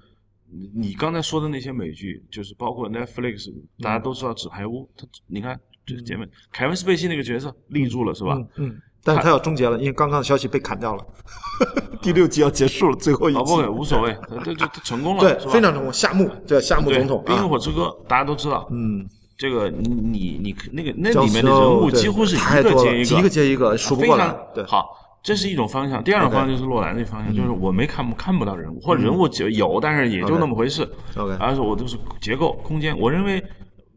[0.51, 8.35] 你你刚才说的那些美剧，就是包括 Netflix，大家都知道《纸牌屋》，他你看这是前面凯文斯贝西那个角色立住了，是吧？
[8.35, 11.05] 嗯嗯，但是他要终结了，因为刚刚的消息被砍掉了，
[12.03, 13.55] 第六季要结束了，最后一啊，季。
[13.55, 15.93] 不无所谓，这这这成功了，对非常成功。
[15.93, 19.07] 夏目对夏目总统冰与啊，火之歌》大家都知道，嗯，
[19.41, 24.47] 这个你你你那个那里面的人物几乎是一个接一个，一，个接一个，数不过来非常。
[24.53, 26.03] 对，好，这是一种方向。
[26.03, 30.87] 第二种方向就是洛兰那方向，就是我没看看不到人物，或者人物就有，但是也就那么回事。
[31.17, 32.95] OK 而且我都是结构、空间。
[32.95, 33.43] 我认为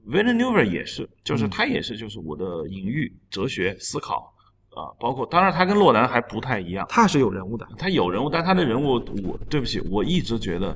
[0.08, 4.32] Villeneuve 也是，就是他也是，就是我的隐喻、哲学思考
[4.70, 8.94] 啊，包括当然他跟洛兰还不太一样，他是有人物的，他有人物，但他的人物，
[9.28, 10.74] 我对不起，我一直觉得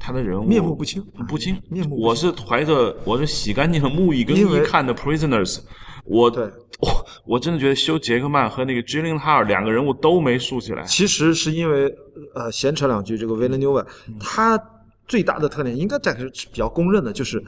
[0.00, 5.60] 他的人物面目不清不清，面目我是怀着我是洗干净了目一跟因为一看的 Prisoners，
[6.04, 6.44] 我对
[6.80, 10.82] 我我真的觉得修·杰克曼和那个 j i l l e n h a l 两个人物都没竖起来。
[10.84, 11.94] 其实是因为
[12.34, 13.86] 呃，闲扯两句，这个维伦纽瓦
[14.18, 14.58] 他
[15.06, 17.42] 最大的特点应该暂时是比较公认的，就是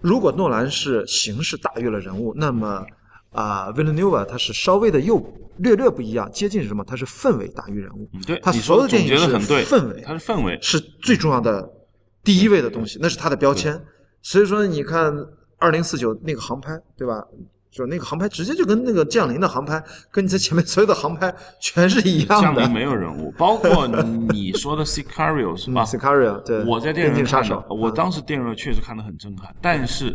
[0.00, 2.84] 如果诺兰是形式大于了人物，那么
[3.32, 5.18] 啊，维伦纽瓦他是稍微的又
[5.58, 6.84] 略略不一样，接近什么？
[6.84, 8.06] 他是氛围大于人物。
[8.26, 10.58] 对，他你所有的电影是氛围，他是氛围。
[10.60, 11.66] 是最重要的
[12.24, 13.80] 第一位的东西，那是它的标签。
[14.22, 15.14] 所以说，你看
[15.58, 17.22] 二零四九那个航拍，对吧？
[17.70, 22.62] 就是那个航拍直接就跟那个降临的航拍，跟你在前面所有的航拍全是一样的。
[22.62, 30.14] 降临没有人物，包括你说的 Sicario 是吧？Sicario 对，我在电影杀院看的手，，我当时电影院确实看得很震撼，但是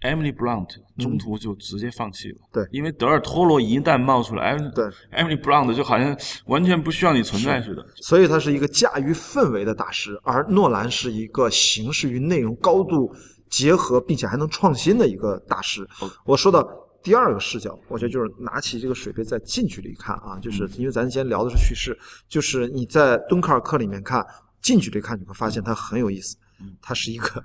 [0.00, 2.38] Emily Blunt 中途就直接放弃了。
[2.52, 7.84] 对因为德尔托罗一旦冒出来，对，Emily Blunt 就好像完全不需要你存在似的。
[7.96, 13.12] 所以他是一个驾驭氛围的大师，而诺兰是一个形式与内容高度
[13.50, 15.88] 结合，并且还能创新的一个大师。
[16.24, 16.64] 我说的
[17.02, 24.24] 第二个视角，我觉得就是拿起这个水杯在近距离看啊，就是因为咱今天聊的是叙事，就是你在敦刻尔克里面看，
[24.60, 26.36] 近距离看，你会发现它很有意思，
[26.80, 27.44] 它是一个。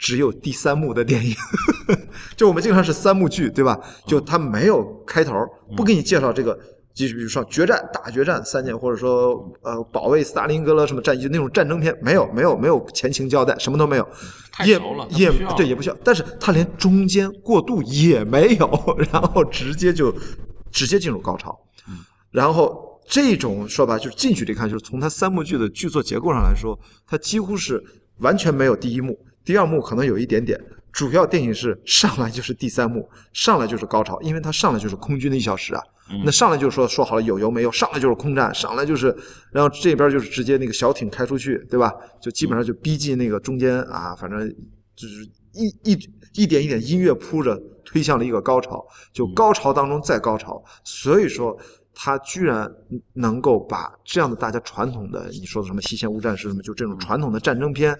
[0.00, 1.36] 只有第三幕的电影，
[2.34, 3.78] 就我们经常是三幕剧，对吧？
[4.06, 5.34] 就它没有开头，
[5.76, 6.58] 不给你介绍这个，
[6.94, 14.08] 就比如说决战、大决战三件，或者说呃保卫斯大林格勒什么战役那种战争片，没有，没有，没有前情交代，什么都没有，
[14.64, 18.68] 也太熟了也对，也不需要，但是它连中间过渡也没有，
[19.12, 20.10] 然后直接就
[20.70, 21.54] 直接进入高潮，
[22.30, 27.84] 然后这种说吧，就是近距离看，就是从它三幕剧的剧作结构上来说，它几乎是
[28.20, 29.18] 完全没有第一幕，
[29.50, 30.56] 第二幕可能有一点点。
[30.92, 35.82] 主要电影是上来就是第三幕，上来就是高潮，因为它上来就是空军的一小时啊。
[36.24, 39.06] 那上来就是说说好了有油没油，上来就是空战，上来就是，
[39.50, 41.92] 然后这边就是直接那个小艇开出去，对吧？
[42.22, 44.48] 就基本上就逼近那个中间啊，反正
[44.94, 45.98] 就是一一
[46.34, 50.62] 一点一点音乐铺着，推向了一个高潮，就高潮当中再高潮。
[50.84, 51.58] 所以说，
[51.92, 52.68] 他居然
[53.14, 57.96] 能够把这样的大家传统的你说的什么西线无战事什么，就这种传统的战争片，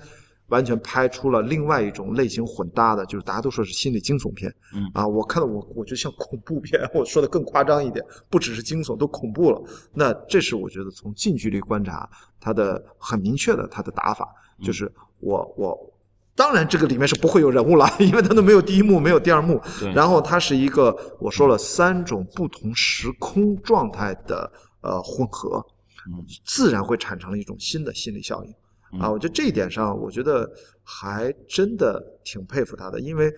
[0.50, 4.54] 完全拍出了另外一种类型混搭的，就是大家都说是心理惊悚片。
[4.74, 9.62] 嗯啊，我看到我我觉得像恐怖片，我说的更夸张一点，不只是惊悚，都恐怖了。
[9.94, 12.08] 那这是我觉得从近距离观察
[12.38, 14.28] 它的很明确的它的打法，
[14.62, 15.94] 就是我我。
[16.36, 19.60] 当然，这个里面是不会有人物了，因为它都没有第一幕，没有第二幕。
[19.78, 25.62] 对然后它是一个我说了三种不同时空状态的呃混合，
[26.08, 28.54] 嗯自然会产生了一种新的心理效应。
[28.98, 30.50] 啊，我觉得这一点上，我觉得
[30.83, 33.33] 还真的挺佩服他的，因为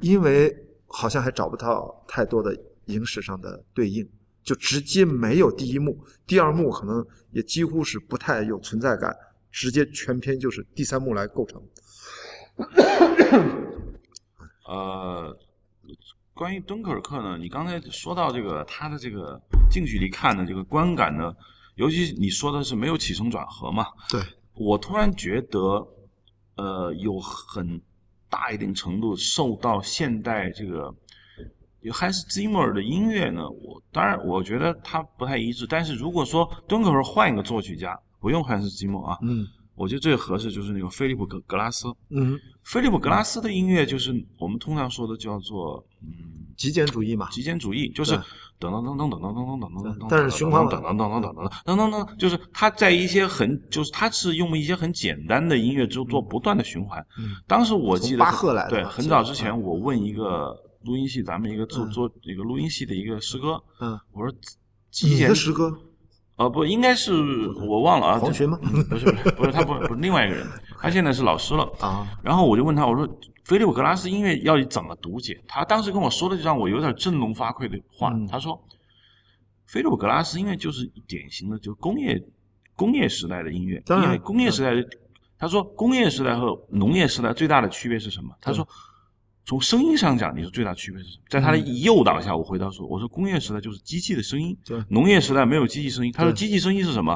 [0.00, 0.54] 因为
[0.86, 2.54] 好像还找不到太多的
[2.86, 4.06] 影史上的对应，
[4.42, 9.16] 就直接没有第一幕，第二幕可能也几乎是不太有存在感，
[9.50, 11.62] 直接全篇就是第三幕来构成。
[14.68, 15.34] 呃，
[16.34, 21.34] 关于敦刻尔克呢，你刚才说到这个他的这个近距离看的这个观感呢，
[21.74, 24.20] 尤其你说的是没有起承转合嘛，对，
[24.54, 25.86] 我突然觉得，
[26.56, 27.80] 呃，有很
[28.28, 30.94] 大一定程度受到现代这个
[31.80, 41.88] 有 Hans Zimmer 的音乐呢，我当然我觉得它不太一致，但是如果说敦刻尔克换一个作曲家，不用 Hans Zimmer 啊，嗯我觉得最合适就是那个菲利普格格拉斯。
[42.10, 48.24] 嗯，菲利普格拉斯的音乐就是我们通常说的叫做嗯极简主义嘛，极简主义，就是对
[48.68, 57.04] 噔噔噔噔噔噔噔噔噔噔，但是循环噔噔噔噔噔噔噔噔噔，就是他在一些很就是他是用一些很简单的音乐之后做不断的循环。
[57.46, 58.24] 当时我记得
[58.68, 64.32] 对，很早之前我问一个录音系咱们一个做做一个录音系的一个师哥，嗯，我说
[64.90, 65.72] 极你简师哥
[66.36, 67.12] 歌呃不应该是
[67.60, 68.58] 我忘了啊，这黄群吗？
[68.88, 70.46] 不是不是不是他不是不是另外一个人，
[70.80, 71.70] 他现在是老师了。
[71.80, 73.06] 啊，然后我就问他，我说
[73.44, 75.40] 菲利普格拉斯音乐要怎么读解？
[75.46, 78.10] 他当时跟我说的就让我有点振聋发聩的话。
[78.12, 78.60] 嗯他说，
[79.66, 82.20] 菲利普格拉斯音乐就是典型的就工业
[82.74, 84.88] 工业时代的音乐，因为工业时代，
[85.38, 88.34] 他说工业时代和农业时代最大的区别是什么？
[88.40, 88.66] 他说。
[89.44, 91.22] 从声音上讲，你说最大区别是什么？
[91.28, 97.14] 在他的诱导下，我回答说：“我说工业时代就是机器的声音，对农业时代没有机器声音。”他说：“机器声音是什么？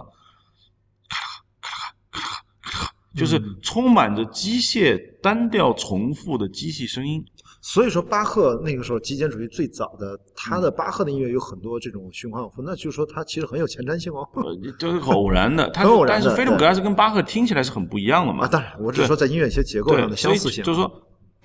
[1.08, 1.16] 咔
[1.60, 7.24] 咔咔咔就是充满着机械、单调、重复的机器声音。
[7.62, 14.28] 所以说，巴赫那个时候极简主义最早的，他的巴赫的音乐有很多这种循环往复，那就是说他其实很有前瞻性哦。
[14.34, 18.44] 呃， 这是偶然的，他但是菲利普格拉斯跟巴赫听起来是很不一样的嘛。
[18.44, 20.62] 啊，当然，我只是说在音乐一些结构上，的相似性。
[20.62, 20.88] 就是说，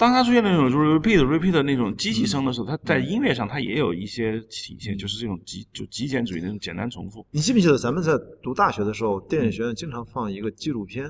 [0.01, 7.23] 当他出现那种就是 repeat repeat 的那种机器声的时候，他在音乐上他也有一些体现，就是这种极就极简主义那种简单重复。
[7.29, 11.07] 你记不记得咱们在读大学的时候，电影学院经常放一个纪录片，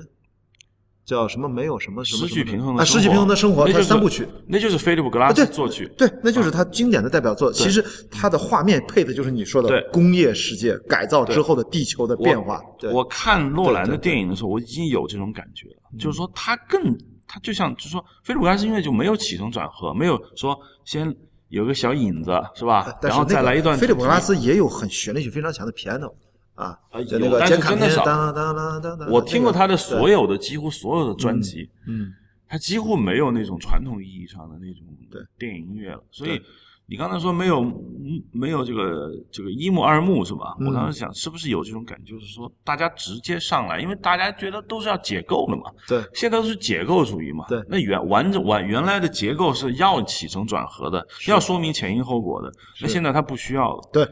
[1.06, 4.28] 叫什么没有什么什么失去平衡的失去平衡的生活，那就是它三部曲。
[4.46, 5.90] 那就是菲利普格拉斯作曲。
[5.96, 7.50] 对，那就是他经典的代表作。
[7.50, 12.60] 其实他的画面配的就是你说的对工业世界改造之后的地球的变化。
[12.78, 16.94] 对，我看诺兰的电影的时候，我已经有这种感觉了，就是说他更
[17.32, 21.16] 他就像就是说菲利普格拉斯音乐就没有起承转合，没有说先
[21.48, 26.12] 有个小影子是吧，然后但是那个再来一段菲利普格拉斯也有很旋律性非常强的 piano
[26.54, 29.08] 啊啊，就那有但是个监卡真的少当当当当当。
[29.08, 32.12] 我听过他的所有，的几乎所有的专辑，嗯，
[32.46, 36.04] 他几乎没有那种传统意义上的那种对电影音乐了。
[36.10, 36.42] 所以对
[36.86, 40.56] 你刚才说没有嗯没有这个这个一幕二幕是吧？
[40.60, 45.72] 嗯我当时想是不是有这种感觉，就是说大家直接上来，因为大家觉得都是要解构的嘛。
[45.88, 47.46] 对，现在都是解构主义嘛。
[47.48, 52.52] 对那原完整完原来的结构是要起承转合的，要说明前因后果的。
[52.80, 53.88] 那现在它不需要了。
[53.92, 54.06] 对，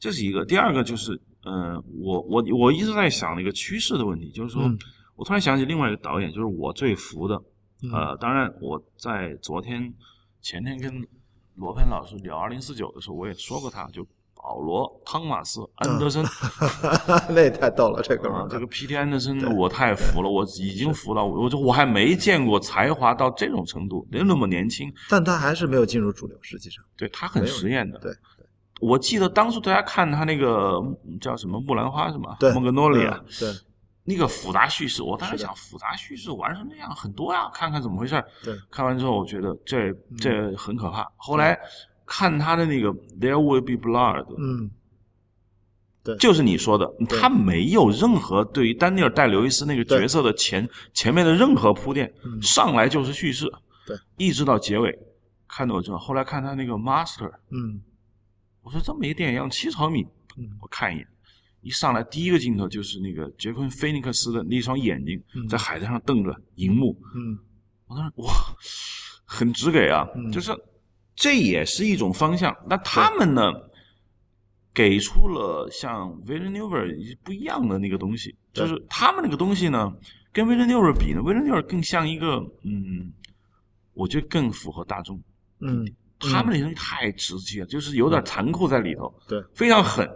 [0.00, 0.44] 这是一个。
[0.44, 1.12] 第二个就是，
[1.44, 4.76] 嗯、我我我一直在想一个趋势的问题，就是说，嗯
[5.16, 7.40] 我突然想起另外一个导演，就是我最服的。
[7.84, 9.94] 嗯呃，当然我在昨天、
[10.40, 11.06] 前天跟
[11.56, 16.24] 罗喷老师聊二零四九的时候，我也说过他，就保罗·汤马斯·安德森。
[17.34, 18.96] 那也太逗了，这哥们儿，啊这个 P.T.
[18.96, 26.84] 安德森我太服了，我已经服了我就我还没见过才华到这种程度，人那么年轻，但他还是没有进入主流，实际上。
[26.96, 27.98] 对他很实验的。
[28.00, 28.12] 对，
[28.80, 30.74] 我记得当初大家看他那个
[31.06, 32.36] 嗯叫什么木兰花是吗？
[32.38, 33.48] 对，蒙格诺里啊，嗯对
[34.04, 38.22] 那个复杂叙事，我当时想复杂叙事玩成那样很多呀，看看怎么回事
[38.70, 41.10] 看完之后我觉得这这很可怕。
[41.16, 41.58] 后来
[42.04, 44.70] 看他的那个 There Will Be Blood，嗯，
[46.02, 46.14] 对。
[46.18, 52.42] 就是你说的，他没有任何对于丹尼尔戴刘易斯那个角色的前前面的任何铺垫，嗯。
[52.42, 53.50] 上来就是叙事，
[53.86, 54.94] 对，一直到结尾，
[55.48, 55.98] 看得我真。
[55.98, 57.80] 后来看他那个 Master，嗯。
[58.60, 60.58] 我说这么一个电影要七十毫米，嗯。
[60.60, 61.08] 我看一眼，
[61.64, 65.48] 一上来第一个镜头就是那个杰昆·菲尼克斯的那双眼睛嗯。
[65.48, 67.38] 在海滩上瞪着荧幕，嗯。
[67.86, 68.32] 我当时哇，
[69.24, 70.30] 很直给啊，嗯。
[70.30, 70.52] 就是
[71.16, 72.54] 这也是一种方向。
[72.68, 73.50] 那他们呢，
[74.74, 79.90] 给出了像 Villeneuve 不一样的那个东西，就是他们那个东西呢，
[80.32, 83.10] 跟威廉六比呢，威廉六更像一个嗯，
[83.94, 85.18] 我觉得更符合大众。
[85.60, 85.86] 嗯，
[86.18, 90.06] 他们那东西太直接，就是有点残酷在里头，对，非常狠。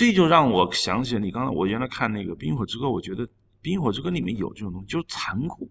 [0.00, 3.26] 这就让我想起了你刚才我原来看那个《冰与火之歌》，我觉得
[3.60, 5.70] 《冰与火之歌》里面有这种东西，就是残酷。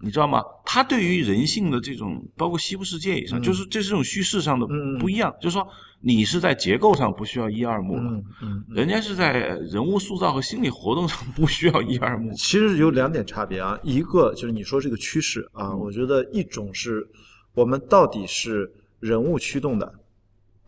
[0.00, 0.42] 你知道吗？
[0.64, 4.66] 它对于人性的这种，包括西部世界以上，就是这是这种叙事上的
[4.98, 5.32] 不一样。
[5.40, 5.64] 就是说，
[6.00, 9.34] 你是在结构上不需要一二幕嗯嗯，人家是在
[9.70, 12.32] 人物塑造和心理活动上不需要一二幕。
[12.32, 17.08] 其实有两点差别啊，一个就是你说这个趋势啊，我觉得一种是
[17.54, 19.94] 我们到底是人物驱动的，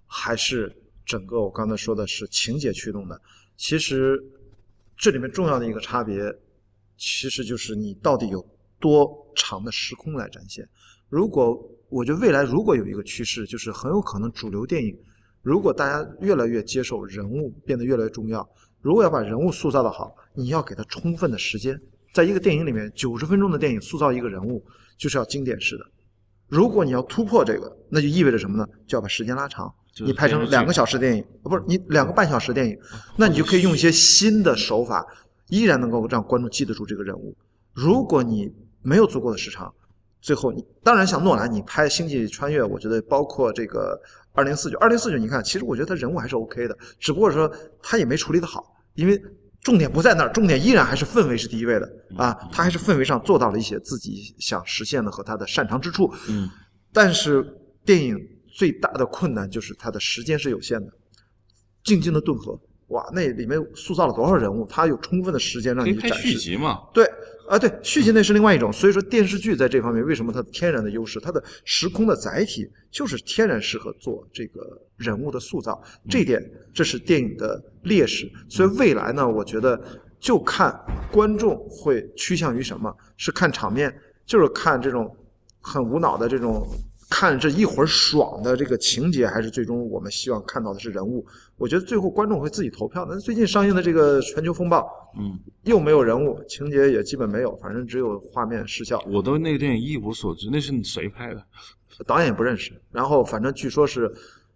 [0.06, 0.72] 还是
[1.06, 3.18] 整个我刚才说的是情节驱动的。
[3.56, 4.22] 其实
[4.98, 6.20] 这里面重要的一个差别，
[6.98, 8.46] 其实就是你到底有。
[8.78, 10.68] 多长的时空来展现？
[11.08, 14.94] 如果我觉得未来如果有一个趋势，就是很有可能主流电影，
[15.40, 18.46] 如果大家越来越接受人物变得越来越重要，
[18.82, 21.80] 如果要把人物塑造的好，你要给他充分的时间。
[22.12, 24.62] 在一个电影里面，九十分钟的电影塑造一个人物
[24.98, 25.86] 就是要经典式的。
[26.46, 28.68] 如果你要突破这个，那就意味着什么呢？
[28.86, 32.76] 就要把时间拉长，你拍成两个小时电影，不是你两个半小时电影，
[33.16, 35.06] 那你就可以用一些新的手法，
[35.48, 37.34] 依然能够让观众记得住这个人物。
[37.72, 39.72] 如果你没有足够的时长，
[40.20, 43.98] 最后你当然像诺兰，你拍《星际穿越》，我觉得包括这个
[44.32, 47.50] 二零四九，二零四九，你看，其实我觉得他人物还是 OK 的，只不过说
[47.82, 49.20] 他也没处理的好，因为
[49.62, 56.12] 重点不在那儿，重点依然还是氛围是第一位的啊，他还是氛围上做到了一些自己想实现的和他的擅长之处。
[56.28, 56.48] 嗯，
[56.92, 57.44] 但是
[57.84, 58.16] 电影
[58.56, 60.90] 最大的困难就是它的时间是有限的，
[61.84, 66.28] 静静的顿河，哇，那里面塑造了多少人物，它有充分的时间让你展示。
[66.28, 66.80] 续集嘛？
[66.94, 67.06] 对。
[67.48, 68.72] 啊，对，续集那是另外一种。
[68.72, 71.20] 所以说电视剧在这方面为什么它天然的优势？
[71.20, 74.60] 它的时空的载体就是天然适合做这个
[74.96, 76.42] 人物的塑造，这一点
[76.74, 78.28] 这是电影的劣势。
[78.48, 79.80] 所以未来呢，我觉得
[80.18, 80.74] 就看
[81.12, 83.94] 观众会趋向于什么，是看场面，
[84.24, 85.14] 就是看这种
[85.60, 86.66] 很无脑的这种。
[87.08, 91.24] 看这一会儿爽的这个情节，还是最终我们希望看到的是人物？
[91.56, 93.06] 我觉得最后观众会自己投票。
[93.08, 94.80] 那最近上映的这个《全球风暴》，
[95.18, 99.00] 嗯，又没有人物，情节也基本没有，反正只有画面失效。
[99.06, 101.42] 我对那个电影一无所知，那是谁拍的？
[102.04, 102.72] 导演也不认识。
[102.90, 104.12] 然后反正据说是，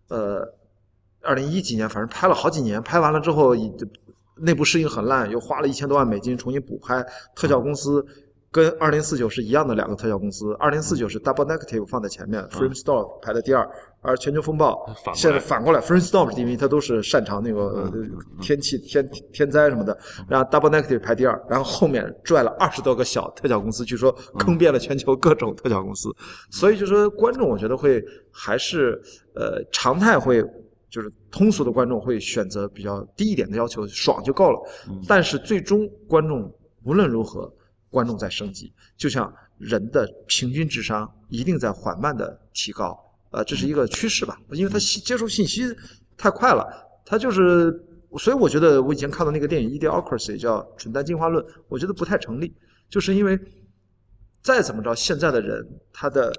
[0.09, 0.43] 呃，
[1.23, 3.55] 二零一几年，反正拍了好几年，拍完了之后
[4.37, 7.01] 内部适应很烂，又花了一千多万美金重新补拍，
[7.37, 8.05] 特效公司。
[8.53, 13.65] 跟二零四九是一样的两个特效公司，二零四九是 Double Negative 放在前面，Framestore 排在第二，
[14.01, 17.89] 而全球风暴现在反过来，Framestore 是第一，它都是擅长那个
[18.41, 19.97] 天气天天灾什么的，
[20.29, 26.11] 然后 Double Negative 排第二，然后后面拽了二十多个小特效公司，据说坑遍了全球各种特效公司，
[26.51, 29.01] 所以就说观众我觉得会还是
[29.37, 30.45] 呃常态会
[30.91, 34.59] 就是通俗的观众会选择比较低一点的要求，爽就够了，
[35.07, 37.49] 但是最终观众无论如何。
[37.91, 42.99] 观众在升级，就像人的平均智商一定在缓慢的提高，
[43.31, 44.41] 呃，这是一个趋势吧？
[44.53, 45.63] 因为他接受信息
[46.17, 46.65] 太快了，
[47.05, 47.71] 他就是，
[48.19, 52.55] 所以我觉得我以前看到那个电影《Idiocracy》叫《蠢蛋进化论》，我觉得不太成立，
[52.89, 53.39] 就是因为
[54.41, 56.33] 再怎么着，现在的人他的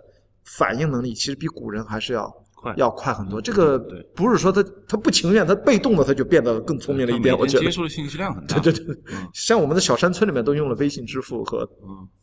[0.43, 2.33] 反应能力其实比古人还是要。
[2.78, 3.80] 要快很多，这个
[4.16, 7.38] 不是说他他不情愿，他被动的他就变得更聪明了一点。
[7.38, 8.59] 我觉得接受的信息量很大。
[8.59, 8.95] 对对对，
[9.34, 11.68] 像我们的小山村里面都用了微信支付和，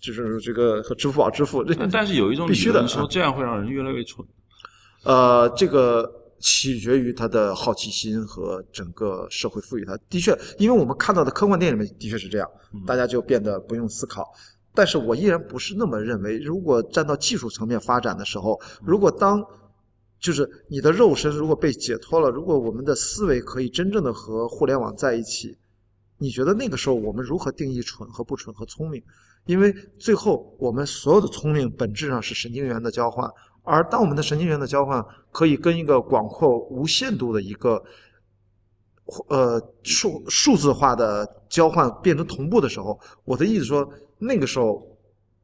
[0.01, 1.65] 就是这个和支付宝支付。
[1.91, 4.27] 但是有一种必须的说，这样会让人越来越蠢。
[5.05, 6.09] 呃，这个
[6.41, 9.99] 取决于他的好奇心和整个社会赋予他。
[10.09, 12.49] 的确，因为我们看到的科幻电影里面的确是这样，
[12.87, 14.25] 大家就变得不用思考。
[14.75, 16.39] 但是我依然不是那么认为。
[16.39, 19.45] 如果站到技术层面发展的时候，如果当
[20.21, 25.57] 就是你的肉身如果被解脱了，如果我们的思维可以真正的和互联网在一起，
[26.19, 29.01] 你觉得那个时候我们如何定义蠢和不蠢和聪明？
[29.47, 33.31] 因为最后我们所有的聪明本质上是神经元的交换，
[33.63, 37.81] 而当我们的神经元的交换可以跟一个广阔无限度的一个
[39.29, 43.89] 呃数数字化的交换变成同步的时候，我的意思说，
[44.19, 44.85] 那个时候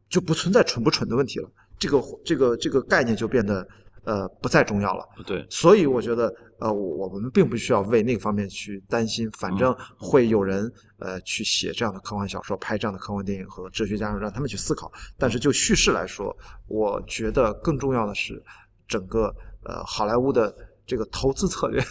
[0.09, 1.49] 就不存在蠢不蠢的问题了，
[1.79, 3.65] 这个这个这个概念就变得。
[4.05, 5.07] 呃，不再重要了。
[5.27, 9.31] 对，所以我觉得，呃，我们并不需要为那个方面去担心。
[9.33, 14.93] 反正会有人呃去写这样的科幻小说，拍这样的科幻电影，和哲学家让他们去思考。
[15.19, 16.37] 但是就叙事来说，
[16.67, 18.43] 我觉得更重要的是
[18.87, 19.35] 整个
[19.65, 20.55] 呃好莱坞的
[20.87, 21.83] 这个投资策略。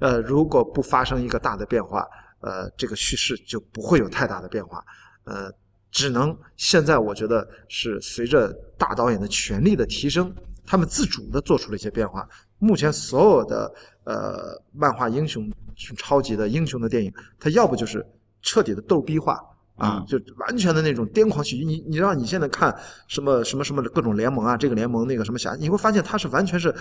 [0.00, 2.06] 呃，如果不发生一个大的变化，
[2.40, 4.82] 呃，这个叙事就不会有太大的变化。
[5.24, 5.52] 呃，
[5.90, 10.32] 只能现在我觉得是随着大导演的权力的提升。
[10.68, 12.28] 他们自主的做出了一些变化。
[12.58, 13.72] 目前所有的
[14.04, 15.50] 呃漫画英雄、
[15.96, 18.04] 超级的英雄的电影，它要不就是
[18.42, 19.40] 彻底的逗逼化，
[19.76, 21.64] 啊，嗯就完全的那种癫狂喜剧。
[21.64, 26.74] 你你让你现在看什么什么什么各种联盟啊，这个联盟那个什么侠，你会发现它是完全是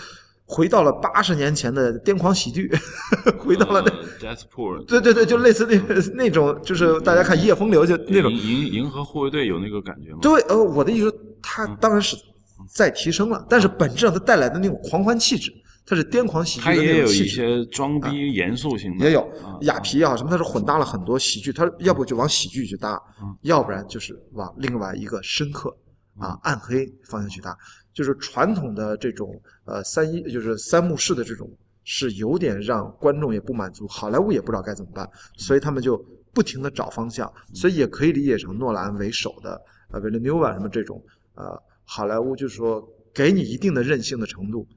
[0.46, 2.70] 回到了八十年前的癫狂喜剧，
[3.40, 3.92] 回到了那。
[3.92, 10.18] 呃 Deathpool，对对对，就类似那那种，就是大家看《一夜风流》就那种银银银河护卫队有那个感觉吗？
[10.24, 12.18] 对，呃，我的意思说，它当然是
[12.68, 15.52] 在提升了，但是本质上它带来的那种狂欢气质，
[15.86, 17.36] 它是癫狂喜剧的它也有一那种气质。
[17.36, 25.76] 些装逼严肃性的，也有啊雅皮也好什么，它是混搭了很多喜剧，它要不就往喜剧去搭，嗯要不然就是往另外一个深刻
[26.18, 27.58] 啊暗黑方向去搭。
[27.94, 29.34] 就是传统的这种
[29.66, 31.50] 呃三一就是三幕式的这种，
[31.84, 35.98] 是有点让观众也不满足，好莱坞也不知道该怎么办，所以他们就
[36.32, 41.02] 不停的找方向，所以也可以理解成诺兰为首的呃维伦纽瓦什么这种
[41.34, 41.60] 呃
[41.90, 44.68] 好莱坞，就是说给你一定的任性的程度，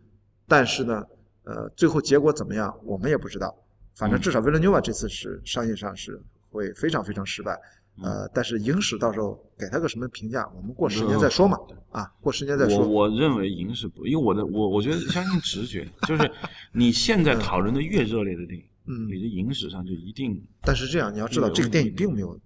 [0.47, 1.05] 但是呢，
[1.43, 3.53] 呃，最后结果怎么样，我们也不知道。
[3.97, 7.53] 反正至少维伦纽瓦这次是商业上是会非常非常失败，
[8.01, 11.59] 呃，但是影史到时候给他个什么评价，我们过十年再说嘛，
[11.91, 12.87] 啊，过十年再说。
[12.87, 16.31] 我认为影史不，因为我的我我觉得相信直觉，就是
[16.73, 22.39] 你现在讨论的越热烈的电影，嗯你的影史上就一定但是这样，你要知道，这个电影并没有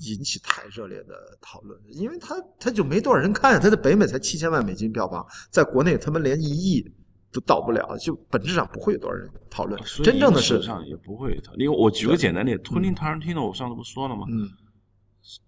[0.00, 6.84] 引起太热烈的讨论，因为它它就没多少人看呀，它在北美才七千万美金票房，在国内他们连一亿
[7.32, 9.80] 都到不了，就本质上不会有多少人讨论。
[10.04, 11.52] 真正的是影史，上也不会讨。
[11.54, 14.26] 因为我举个简单点，昆汀·塔伦蒂诺，我上次不说了吗？
[14.30, 14.48] 嗯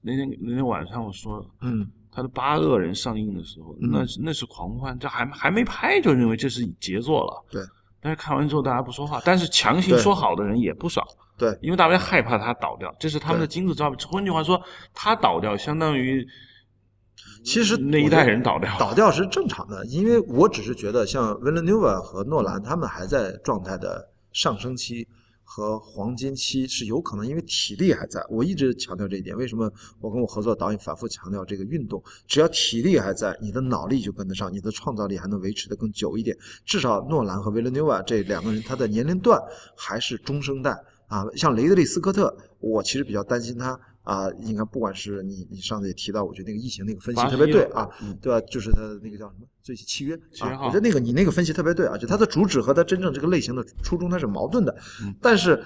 [0.02, 7.46] 那天那天晚上我说了，嗯，他的《八恶人》上映的时候，嗯那是那是狂欢，这还还没拍就认为这是杰作了。
[7.50, 7.62] 对
[8.02, 13.96] 但是看完之后大家不说话，但是强行说好的人也不少，对，因为大家害怕他倒掉，这是他们的金字招牌。
[14.08, 14.60] 换句话说，
[14.94, 16.26] 他倒掉相当于
[17.44, 18.70] 其实那一代人倒掉。
[18.78, 25.06] 倒掉是正常的，因为我只是觉得像维伦纽瓦和诺兰他们还在状态的上升期
[25.52, 28.24] 和黄金期是有可能，因为体力还在。
[28.30, 36.38] 我一直强调这一点，为什么我跟我合作的导演反复强调这个运动，只要体力还在，你的脑力就跟得上，你的创造力还能维持的更久一点。
[36.64, 39.42] 至少诺兰和维伦纽瓦这两个人，他的年龄段
[39.76, 40.70] 还是中生代
[41.08, 41.26] 啊。
[41.34, 43.76] 像雷德利·斯科特，我其实比较担心他。
[44.10, 48.40] 啊，应该不管是你，你上次也提到，我觉得那个疫情那个分析特别对啊，嗯对吧？
[48.50, 55.14] 就是他的那个叫什么最契约啊，契约号我觉得那个你那个分析特别对啊，就它的主旨和它真正这个类型的初衷它是矛盾的，嗯。
[55.22, 55.62] 但是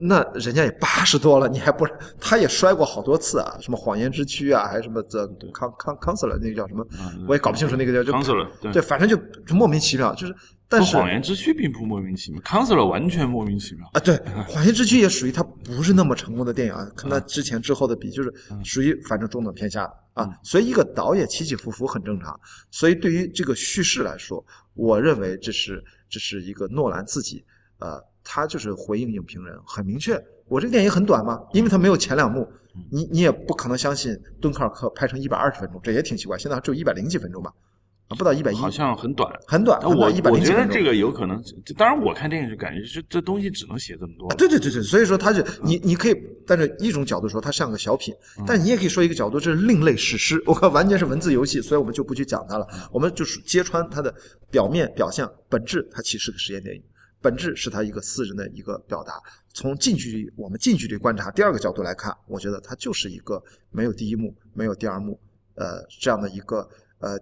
[0.00, 1.84] 那人家也八十多了，你还不
[2.20, 6.86] 他也摔过好多次啊，什么谎言之躯啊，还是什么 the con con counselor 那个叫什么，
[7.26, 8.72] 我也搞不清楚那个叫就 Counselor，对。
[8.74, 10.32] 对，反正就就莫名其妙，就是
[10.68, 13.88] 但是谎言之躯并不莫名其妙，Counselor 完全莫名其妙。
[13.94, 14.14] 啊，对，
[14.44, 18.32] 《谎言之躯》也属于他不是那么成功的电影啊，跟他之前之后的比，就是
[18.64, 20.28] 属于反正中等偏下的啊。
[20.42, 22.38] 所以一个导演起起伏伏很正常。
[22.70, 24.44] 所以对于这个叙事来说，
[24.74, 27.42] 我认为这是这是一个诺兰自己
[27.78, 32.46] 呃，他就是回应影评人很明确，我这个电影很短嘛，因为它没有前两幕，
[32.90, 37.67] 你你也不可能相信敦刻尔克拍成一百二十分钟，这也挺奇怪，现在还只有一百零几分钟吧，啊，
[38.16, 39.30] 不到一百一，好像很短。
[39.46, 40.38] 很短，那我我。
[40.40, 41.42] 觉得这个有可能，
[41.76, 44.26] 当然我看电影就感觉这这东西只能写这么多。
[44.34, 48.14] 对对对对，所以说它是你你可以，但是一种角度说它像个小品，
[48.46, 54.14] 但你也可以说一个角度，这是另类史诗，我看完全是文字游戏，所以我们就不去讲它了，我们就是揭穿它的
[54.50, 56.82] 表面表象，本质它其实是个实验电影，
[57.20, 59.20] 本质是它一个私人的一个表达。
[59.52, 65.20] 从近距离我们近距离观察，第二个角度来看，我觉得它就是一个没有第一幕、没有第二幕，
[65.56, 66.66] 呃，这样的一个
[67.00, 67.18] 呃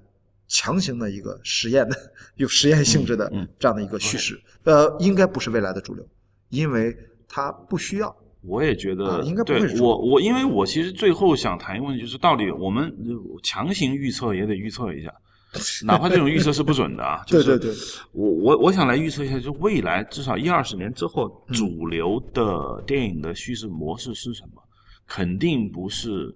[0.48, 1.96] 强行的一个实验的
[2.36, 6.06] 有实验性质的这样的一个叙事，呃，应该不是未来的主流。
[6.50, 6.96] 因为
[7.28, 8.14] 它不需要。
[8.42, 15.12] 我也觉得，啊应该不对会是我我，因为我其实最后想谈一个问题，就是到底我们呃强行预测也得预测一下，
[15.84, 17.22] 哪怕这种预测是不准的啊。
[17.26, 17.82] 就是对对对，
[18.12, 24.62] 我我我想来预测一下，就未来至少一二十年之后，嗯主流的电影的叙事模式是什么？
[25.08, 26.32] 肯定不是。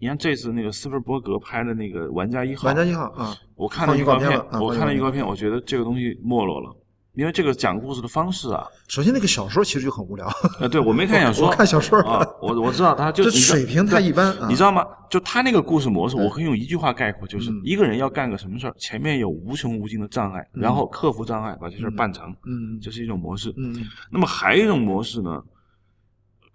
[0.00, 4.30] 你看这次那个斯皮尔伯格拍的那个《玩家一号》，玩家一号啊，我看了预告片
[4.60, 6.72] 我看了预告片，我觉得这个东西没落了，
[7.14, 10.24] 因为这个讲故事的方式啊，首先那个小说其实就很无聊，
[10.60, 14.86] 呃，对我没看小说，我看小说啊，我我知道他就这你知道水平太一般啊你知道吗？
[15.10, 23.52] 就他那个故事模式，我可以用一句话概括，就是嗯一个人要干个什么事儿，前面有无穷无尽的障碍，然后克服障碍，把这事儿办成，嗯这是一种模式。
[23.56, 23.74] 嗯
[24.12, 25.42] 那么还有一种模式呢，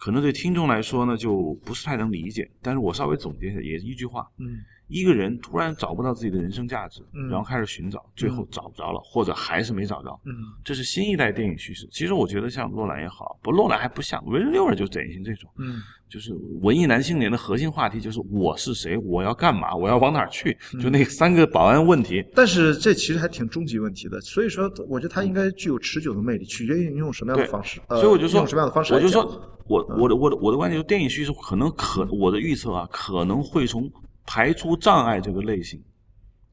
[0.04, 10.20] 可能对听众来说呢，就不是太能理解，但是我稍微总结一下，也是一句话：嗯一个人突然找不到自己的人生价值，嗯然后开始寻找，最后找不着了，或者还是没找着。
[10.26, 11.88] 嗯这是新一代电影叙事。
[11.90, 15.80] 其实我觉得像洛兰也好，不，洛兰还不像，维伦纽尔就典型这种，嗯
[16.14, 22.24] 就是文艺男青年的核心话题就是我是谁，我要干嘛，我要往哪儿去，就那三个保安问题。
[22.36, 27.82] 但是这其实还挺终极问题的，所以说我觉得它应该具有持久的魅力，取决于你用什么样的方式。
[27.90, 29.24] 所以我就说，用什么样的方式我就说，
[29.66, 33.92] 我我的我的我的观点就是，电影叙事可能可我的预测啊，可能会从
[34.24, 35.82] 排除障碍这个类型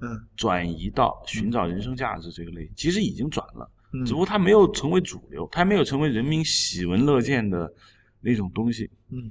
[0.00, 0.08] 嗯
[0.38, 7.70] 转移到寻找人生价值这个类型，其实已经转了，嗯只不过它没有成为主流，它没有成为人民喜闻乐见的
[8.22, 8.90] 那种东西。
[9.10, 9.30] 嗯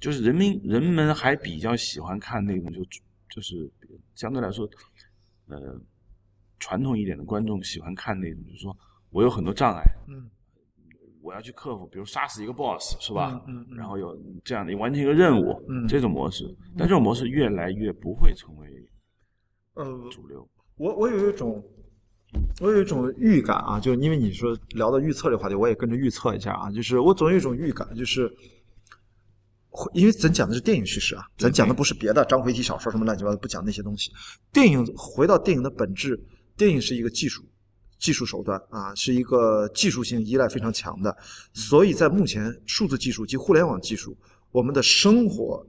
[0.00, 2.80] 就是人民人们还比较喜欢看那种就
[3.28, 3.70] 就是
[4.14, 4.68] 相对来说，
[5.46, 5.80] 呃，
[6.58, 8.76] 传统一点的观众喜欢看那种，就是说
[9.10, 10.28] 我有很多障碍，嗯
[11.22, 13.42] 我要去克服，比如杀死一个 boss 是吧？
[13.46, 16.44] 嗯嗯嗯然后有这样的完成一个任务，嗯这种模式，
[16.78, 18.88] 但这种模式越来越不会成为
[19.74, 20.48] 呃，主流。
[20.76, 21.62] 我我有一种，
[22.62, 28.34] 我有一种预感啊，就是因为你说聊到预测这个话题，我也跟着预测一下啊，就是我总有一种预感，就是会，
[29.92, 34.10] 因为咱讲的是电影叙事啊，咱讲的不是别的章回体小说什么乱七八糟，不讲那些东西。
[34.52, 36.18] 电影回到电影的本质，
[36.56, 37.44] 电影是一个技术。
[37.98, 41.14] 技术手段啊，是一个技术性依赖非常强的，
[41.52, 44.16] 所以在目前数字技术及互联网技术，
[44.50, 45.62] 我们的生活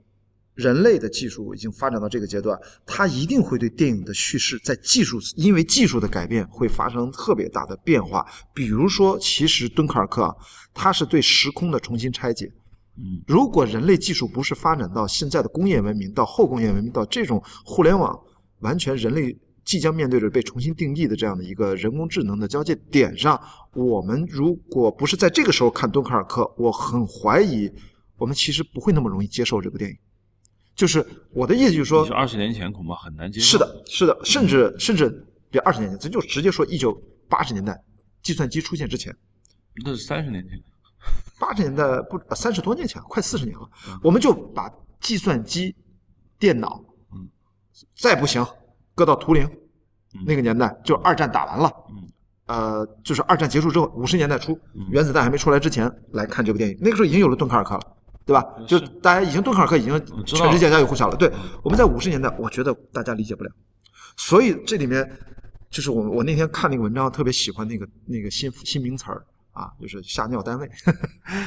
[0.54, 8.26] 人类的技术已经发展到这个阶段，它一定会对电影的叙事在技术，因为技术的改变会发生特别大的变化。
[8.54, 10.34] 比如说，其实敦刻尔克啊，
[10.72, 12.50] 它是对时空的重新拆解。
[12.96, 18.18] 嗯，如果人类技术不是发展到现在的工业文明，到后工业文明，到这种互联网，
[18.60, 19.34] 完全人类
[19.64, 23.40] 即将面对着被重新定义的这样的一个人工智能的交界点上，
[23.72, 27.70] 我们如果不是在这个时候看敦刻尔克，我很怀疑
[28.18, 29.96] 我们其实不会那么容易接受这部电影。
[30.74, 33.46] 就是我的意思就是说二十年前恐怕很难接受。
[33.46, 36.92] 是的，是的，甚至甚至别二十年前，咱就直接说一九
[37.28, 37.78] 八十年代
[38.22, 39.16] 计算机出现之前，
[39.84, 40.58] 那是三十年前。
[41.38, 43.68] 八十年代不三十多年前，快四十年了，
[44.02, 45.74] 我们就把计算机、
[46.38, 46.82] 电脑，
[47.12, 47.28] 嗯，
[47.96, 48.44] 再不行，
[48.94, 49.44] 搁到图灵
[50.14, 52.08] 嗯那个年代，就二战打完了，嗯
[52.46, 57.80] 呃，就是二战结束之后，五十年代初嗯，原子弹还没出来之前来看这部电影，那个时候已经有了敦刻尔克了。
[58.24, 58.54] 对吧？
[58.56, 61.16] 嗯就大家已经敦刻尔克已经全世界家喻户晓了。
[61.16, 61.28] 对，
[61.64, 63.50] 我们在五十年代，我觉得大家理解不了，
[64.16, 65.10] 所以这里面
[65.68, 70.68] 就是我我那天看那个文章，特别喜欢那个那个新新名词儿啊，就是吓尿单位。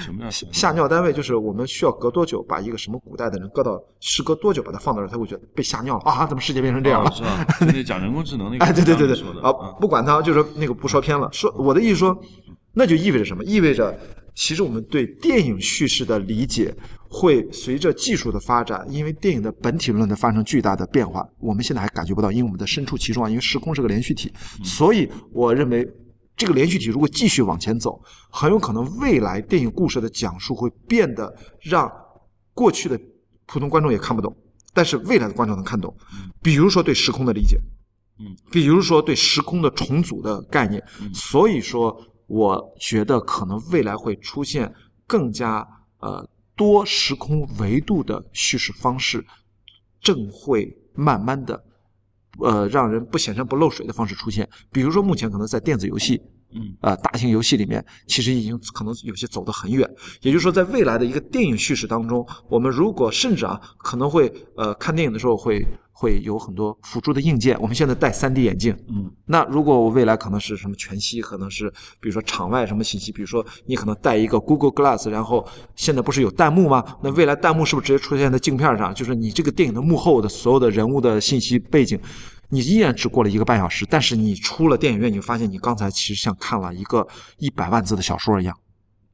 [0.02, 6.26] 什么叫吓尿单位就是我们需要隔多久把一个什么古代的人搁到，时隔多久把他放到这儿，他会觉得被吓尿了啊！
[6.28, 7.10] 怎么世界变成这样了？
[7.10, 7.46] 哦是吧？
[7.62, 11.28] 那讲人工智能那 个，哎，对对对对啊，不管他，就是说那个不说偏了。
[11.34, 12.16] 说我的意思说，
[12.74, 13.44] 那就意味着什么？
[13.44, 13.98] 意味着
[14.36, 16.72] 其实我们对电影叙事的理解
[17.10, 24.32] 会随着技术的发展，因为电影的本体论的发生巨大的变化，我们现在还感觉不到，因为我们的身处其中啊，因为时空是个连续体，
[24.64, 25.88] 所以我认为。
[26.36, 31.90] 这个连续体如果继续往前走，很有可能未来电影故事的讲述会变得让
[32.54, 33.00] 过去的
[33.46, 34.36] 普通观众也看不懂，
[34.74, 35.96] 但是未来的观众能看懂。
[36.42, 37.58] 比如说对时空的理解，
[38.20, 40.84] 嗯，比如说对时空的重组的概念。
[41.02, 41.96] 嗯所以说，
[42.28, 44.74] 我觉得可能未来会出现
[45.06, 45.66] 更加
[46.00, 49.26] 呃多时空维度的叙事方式，
[50.02, 51.64] 正会慢慢的
[52.40, 54.48] 呃让人不显山不漏水的方式出现。
[54.72, 56.22] 比如说，目前可能在电子游戏。
[56.58, 59.90] 嗯呃，大型游戏里面其实已经可能有些走得很远，
[60.22, 65.66] 也就是说，在未来的一个电影叙事当中，我们如果甚至啊可能会呃看电影的时候会
[65.98, 71.72] 会有很多辅助的硬件，我们现在戴 3D 眼镜，嗯那如果我未来可能是什么全息，可能是
[72.02, 76.84] 比如说场外什么信息，比如说你可能带一个 Google Glass，然后现在不是有弹幕吗？
[77.02, 78.94] 那未来弹幕是不是直接出现在镜片上？
[78.94, 81.98] 就是你这个电影的幕后的所有的人物的信息背景，
[82.50, 88.54] 你依然只过了一个半小时，但是你出了电影院，你就发现你刚才其实像看了一个一百万字的小说一样。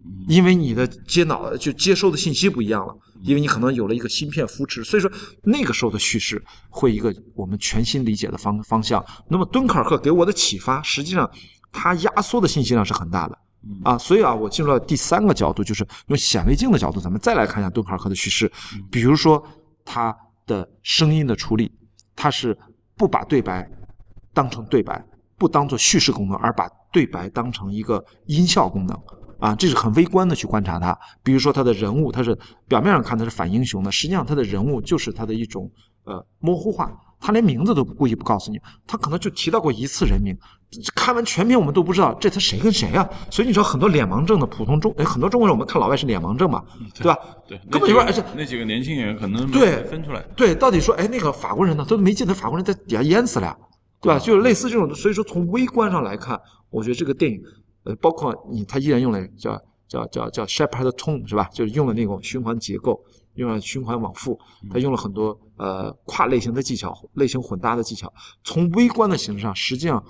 [0.03, 5.11] 嗯因为你的接脑就接收的信息不一样了，因为你可能有了一个芯片扶持，所以说
[5.43, 9.03] 那个时候的叙事会一个我们全新理解的方方向。
[9.27, 11.29] 那么敦刻尔克给我的启发，实际上
[11.71, 18.51] 它压缩的信息量是很大的嗯啊，所以啊，我进入到第三个角度，就是用显微镜的角度，咱们再来看一下敦刻尔克的叙事，
[18.91, 19.43] 比如说
[19.85, 20.15] 它
[20.47, 21.71] 的声音的处理，
[22.15, 22.57] 它是
[22.95, 23.69] 不把对白
[24.33, 25.05] 当成对白，
[25.37, 28.99] 不当做叙事功能，而把对白当成一个音效功能。
[29.41, 30.97] 啊，这是很微观的去观察它。
[31.23, 32.37] 比如说他的人物，他是
[32.67, 35.69] 表面上看他是反英雄的，实际上他的人物就是他的一种
[36.05, 40.37] 呃模糊化，他连名字都故意不告诉你，他可能就提到过一次人名，
[40.93, 43.09] 看完全篇我们都不知道这他谁跟谁啊。
[43.31, 46.63] 所以你知道很多脸盲症的普通中，哎，很多中国人我们看老外是脸盲症嘛，
[46.93, 47.17] 对吧？
[47.47, 50.21] 对，根本就那而且那几个年轻演员可能对分出来。
[50.35, 53.57] 对，到底说，哎，那个法国人呢，都没记得法国人在底下淹死了呀，
[53.99, 54.19] 对吧？
[54.19, 56.39] 就是类似这种，所以说从微观上来看，
[56.69, 57.41] 我觉得这个电影，
[57.83, 61.49] 呃，包括你，他依然用了叫叫叫叫 Shepard tone 是吧？
[61.53, 63.03] 就是用了那种循环结构，
[63.35, 68.11] 用了循环往复，它用了很多呃跨类型的技巧、类型混搭的技巧。
[68.43, 70.03] 从微观的形式上，实际上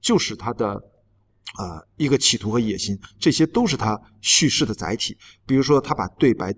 [0.00, 0.72] 就是它的
[1.58, 5.16] 呃一个企图和野心，这些都是他叙事的载体。
[5.46, 6.54] 比如说，他把对白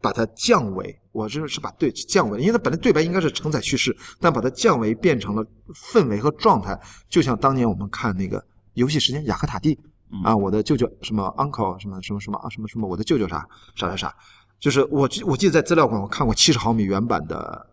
[0.00, 5.44] 把它降维，我认为是把对降维，因为它本来对白应该是承载叙事，但把它降维变成了
[5.74, 6.78] 氛围和状态，
[7.08, 8.44] 就像当年我们看那个
[8.74, 9.78] 游戏时间雅克塔蒂。
[10.22, 14.16] 啊，我的舅舅什么 uncle 什么什么什么啊什么什么，我的舅舅啥啥啥啥，
[14.60, 17.66] 就是我我记得在资料馆我看过七十毫米原版的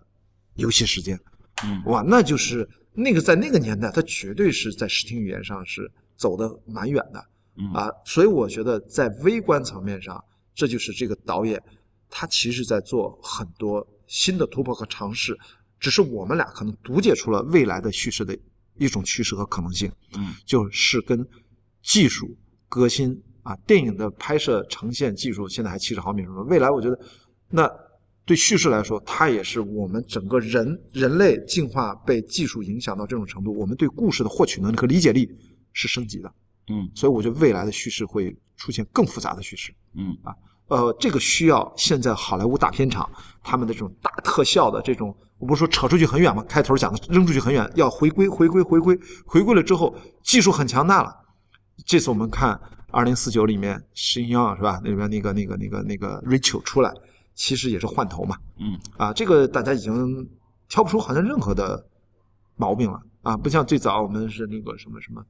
[0.56, 1.20] 游戏时间，
[1.64, 7.24] 嗯，哇，那就是那个在那个年代，它绝对是在视听语言上是走的蛮远的，
[7.58, 7.72] 嗯。
[7.74, 10.24] 啊，所以我觉得在微观层面上，
[10.56, 11.62] 这就是这个导演
[12.10, 15.38] 他其实在做很多新的突破和尝试，
[15.80, 18.36] 只是我们俩可能读解出了未来的叙事的
[18.78, 21.28] 一种趋势和可能性，嗯，就是跟。
[21.82, 22.38] 技术
[22.70, 26.44] 革新啊，电影的拍摄呈现技术现在还七十毫米什么？
[26.44, 27.00] 未来我觉得，
[27.50, 27.70] 那
[28.24, 35.28] 对叙事来说，它也是我们整个人人类进化被技术影响到这种程度，我们对故事的获取能力和理解力
[35.74, 36.32] 是升级的。
[36.70, 39.74] 嗯，所以我觉得未来的叙事会出现更复杂的叙事。
[39.96, 40.34] 嗯啊，
[40.68, 43.10] 呃，这个需要现在好莱坞大片场
[43.42, 46.44] 他们的这种大特效的这种，我不是说扯出去很远吗？
[46.48, 51.12] 开头讲的扔出去很远，要回归回归回归回归了之后，技术很强大了。
[51.86, 52.54] 这次我们看
[52.92, 54.80] 《二零四九》里面新央是吧？
[54.84, 56.94] 那里边那个那个那个那个 Rachel 出来，
[57.34, 58.38] 其实也是换头嘛。
[58.60, 60.28] 嗯啊，这个大家已经
[60.68, 61.84] 挑不出好像任何的
[62.56, 65.24] 毛病了啊，不像最早我们是那个什么什么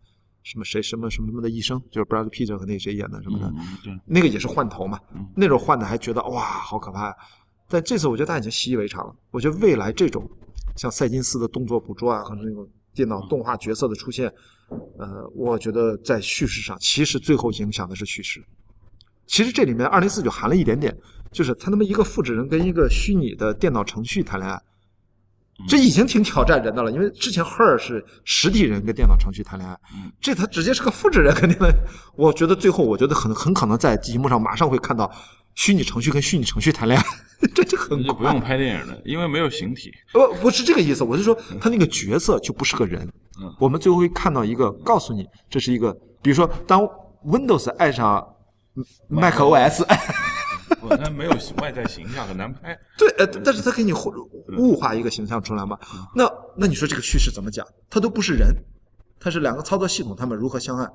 [0.44, 5.26] 什么谁什么什么什么的医生，就是 Brad Pitt 和那谁演的什么的，嗯对，那个也是换头嘛嗯。
[5.36, 7.16] 那种换的还觉得哇好可怕呀，
[7.70, 9.16] 但这次我觉得大家已经习以为常了。
[9.30, 10.28] 我觉得未来这种
[10.76, 14.34] 像赛金斯的动作捕捉啊，和那种电脑动画角色的出现。
[14.98, 18.44] 呃，我觉得在叙事上，其实最后影响的是叙事。
[19.28, 20.96] 其实这里面二零四九含了一点点，
[21.32, 24.62] 就是他那么一个复制人跟一个虚拟的电脑程序谈恋爱，
[25.68, 26.92] 这已经挺挑战人的了。
[26.92, 29.78] 因为之前 Her 是实体人跟电脑程序谈恋爱，
[30.20, 31.74] 这他直接是个复制人，肯定的。
[32.16, 35.10] 我觉得最后，我觉得很很可能在荧幕上马上会看到
[35.56, 37.06] 虚拟程序跟虚拟程序谈恋爱，
[37.54, 39.92] 这就很那就不用拍电影了，因为没有形体。
[40.12, 43.02] 不不是这个意思，我是说他那个角色就不是个人。
[43.42, 45.92] 嗯我们最后会看到一个，告诉你这是一个，
[46.22, 46.88] 比如说当
[47.26, 48.24] Windows 爱上
[49.08, 49.84] Mac OS，
[50.80, 52.78] 不，它没有外在形象，很难拍。
[52.98, 53.98] 对，呃，但是他给你物
[54.58, 55.78] 物化一个形象出来嘛？
[56.16, 57.66] 那那你说这个叙事怎么讲？
[57.90, 58.56] 他都不是人，
[59.22, 60.90] 他是两个操作系统，它们如何相爱？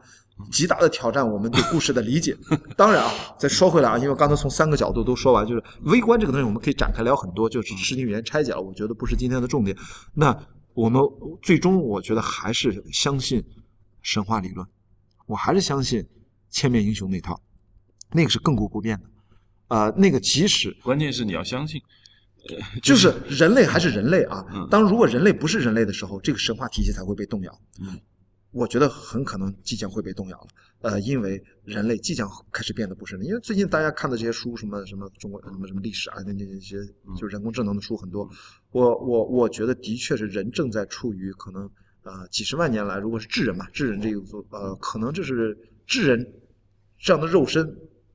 [0.50, 2.36] 极大的挑战我们对故事的理解。
[2.76, 9.74] 当然啊，再说回来啊，因为刚才从三个角度都说完，就是微观这个东西我们可以展开聊很多，就是视听语言拆解了，我觉得不是今天的重点。
[10.12, 10.36] 那
[10.74, 11.00] 我们
[11.40, 13.42] 最终我觉得还是相信
[14.02, 14.66] 神话理论，
[15.26, 16.06] 我还是相信
[16.50, 17.40] 千面英雄那套，
[18.10, 19.04] 那个是亘古不变的。
[19.68, 21.80] 呃，那个即使关键是你要相信，
[22.82, 24.68] 就是人类还是人类啊嗯。
[24.70, 27.60] 当如果人类不是人类的时候，这个神话体系才会被动摇。
[27.80, 27.98] 嗯，
[28.50, 30.46] 我觉得很可能即将会被动摇了。
[30.82, 33.24] 呃，因为人类即将开始变得不是人。
[33.24, 36.76] 因为最近大家看的这些书，什么什么中国什么什么历史啊，那那那些
[37.18, 38.28] 就是人工智能的书很多。
[38.70, 41.68] 我我我觉得的确是人正在处于可能
[42.02, 44.20] 呃几十万年来，如果是智人嘛，智人这个
[44.50, 46.24] 呃，可能这是智人
[46.98, 47.66] 这样的肉身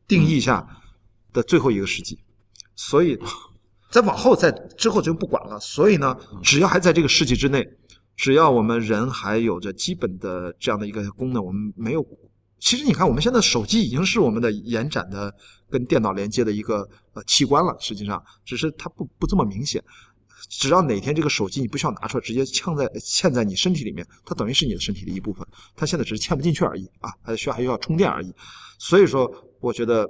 [0.07, 0.65] 定义下
[1.34, 2.17] 的最后一个世纪。
[2.75, 3.19] 所以，
[3.91, 5.59] 再往后在之后就不管了。
[5.59, 7.67] 所以呢，只要还在这个世纪之内，
[8.22, 12.05] 只要我们人还有着基本的这样的一个功能，我们没有。
[12.59, 15.34] 其实你看，我们现在手机已经是我们的延展的
[15.72, 17.76] 跟电脑连接的一个呃器官了。
[17.80, 19.84] 实际上，只是它不不这么明显。
[20.47, 25.43] 只要哪天这个手机你不需要拿出来，直接嵌在嵌在你身体里面，它等于是你的身体的一部分。
[25.76, 28.32] 它现在只是嵌不进去而已啊，还需要还需要充电而已。
[28.78, 29.28] 所以说，
[29.59, 30.07] 我觉得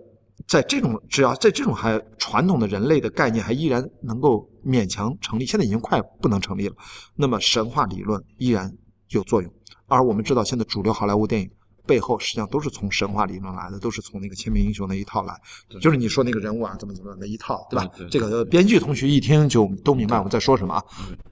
[0.47, 6.75] 在这种只要在这种还传统的人类的概念还依然能够勉强成立，现在已经快不能成立了。
[7.15, 8.71] 那么神话理论依然
[9.09, 9.51] 有作用。
[9.87, 11.51] 而我们知道，现在主流好莱坞电影
[11.85, 15.35] 背后实际上都是从神话理论来的，都是从那个千面英雄那一套来，
[15.81, 17.85] 就是你说那个人物啊，怎么怎么那一套，对吧？
[17.97, 20.83] 对对这个编剧同学一听就都明白我们在说什么啊。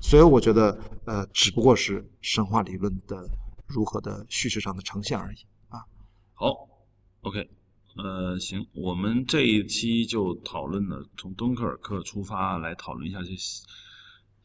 [0.02, 3.24] 所以我觉得，呃，只不过是神话理论的
[3.68, 5.38] 如何的叙事上的呈现而已
[5.70, 5.80] 啊。
[6.34, 6.68] 好
[7.22, 7.50] ，OK，
[8.02, 13.30] 呃，行，我们这一期就讨论了从敦刻尔克出发来讨论一下这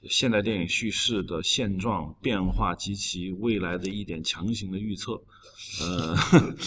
[0.08, 5.12] 现代电影叙事的现状变化及其未来的一点强行的预测。
[5.80, 6.14] 呃，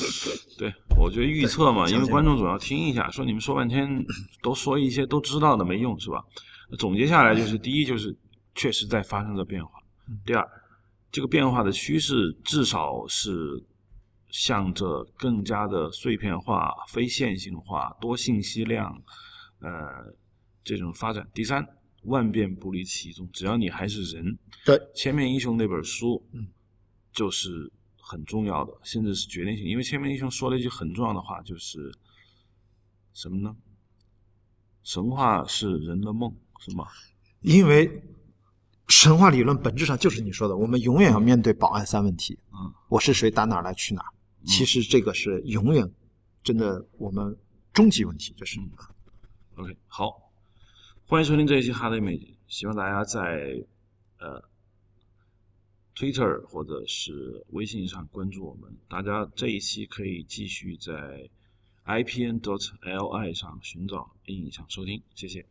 [0.57, 4.03] 对我觉得预测嘛，因为观众总要听一下，说你们说半天
[4.41, 6.23] 都说一些都知道的没用是吧？
[6.79, 8.15] 总结下来就是，第一就是
[8.55, 9.71] 确实在发生着变化，
[10.25, 10.45] 第二，
[11.11, 13.63] 这个变化的趋势至少是
[14.29, 19.01] 向着更加的碎片化、非线性化、多信息量，
[19.59, 19.69] 呃，
[20.63, 21.27] 这种发展。
[21.33, 21.65] 第三，
[22.03, 26.47] 万变不离其宗，只要你还是人，对，千面英雄那本书，嗯，
[27.11, 29.65] 就是很重要的，甚至是决定性。
[29.65, 31.91] 因为千面英雄说了一句很重要的话，就是
[33.13, 33.55] 什么呢？
[34.83, 36.85] 神话是人的梦，是吗？
[37.41, 38.01] 因为
[38.89, 42.37] 神话理论本质上就是你说的，我们永远要面对保安三问题。
[42.51, 44.07] 嗯，我是谁，打哪儿来，去哪儿？
[44.47, 45.87] 其实这个是永远
[46.41, 47.37] 真的我们
[47.73, 48.59] 终极问题，这是。
[49.55, 50.31] OK，好，
[51.05, 52.17] 欢迎收听这一期《哈雷美》，
[52.47, 53.63] 希望大家在
[54.19, 54.41] 呃
[55.95, 58.73] Twitter 或者是微信上关注我们。
[58.87, 61.29] 大家这一期可以继续在
[61.85, 65.45] IPN dot li 上寻找音响收听，谢谢。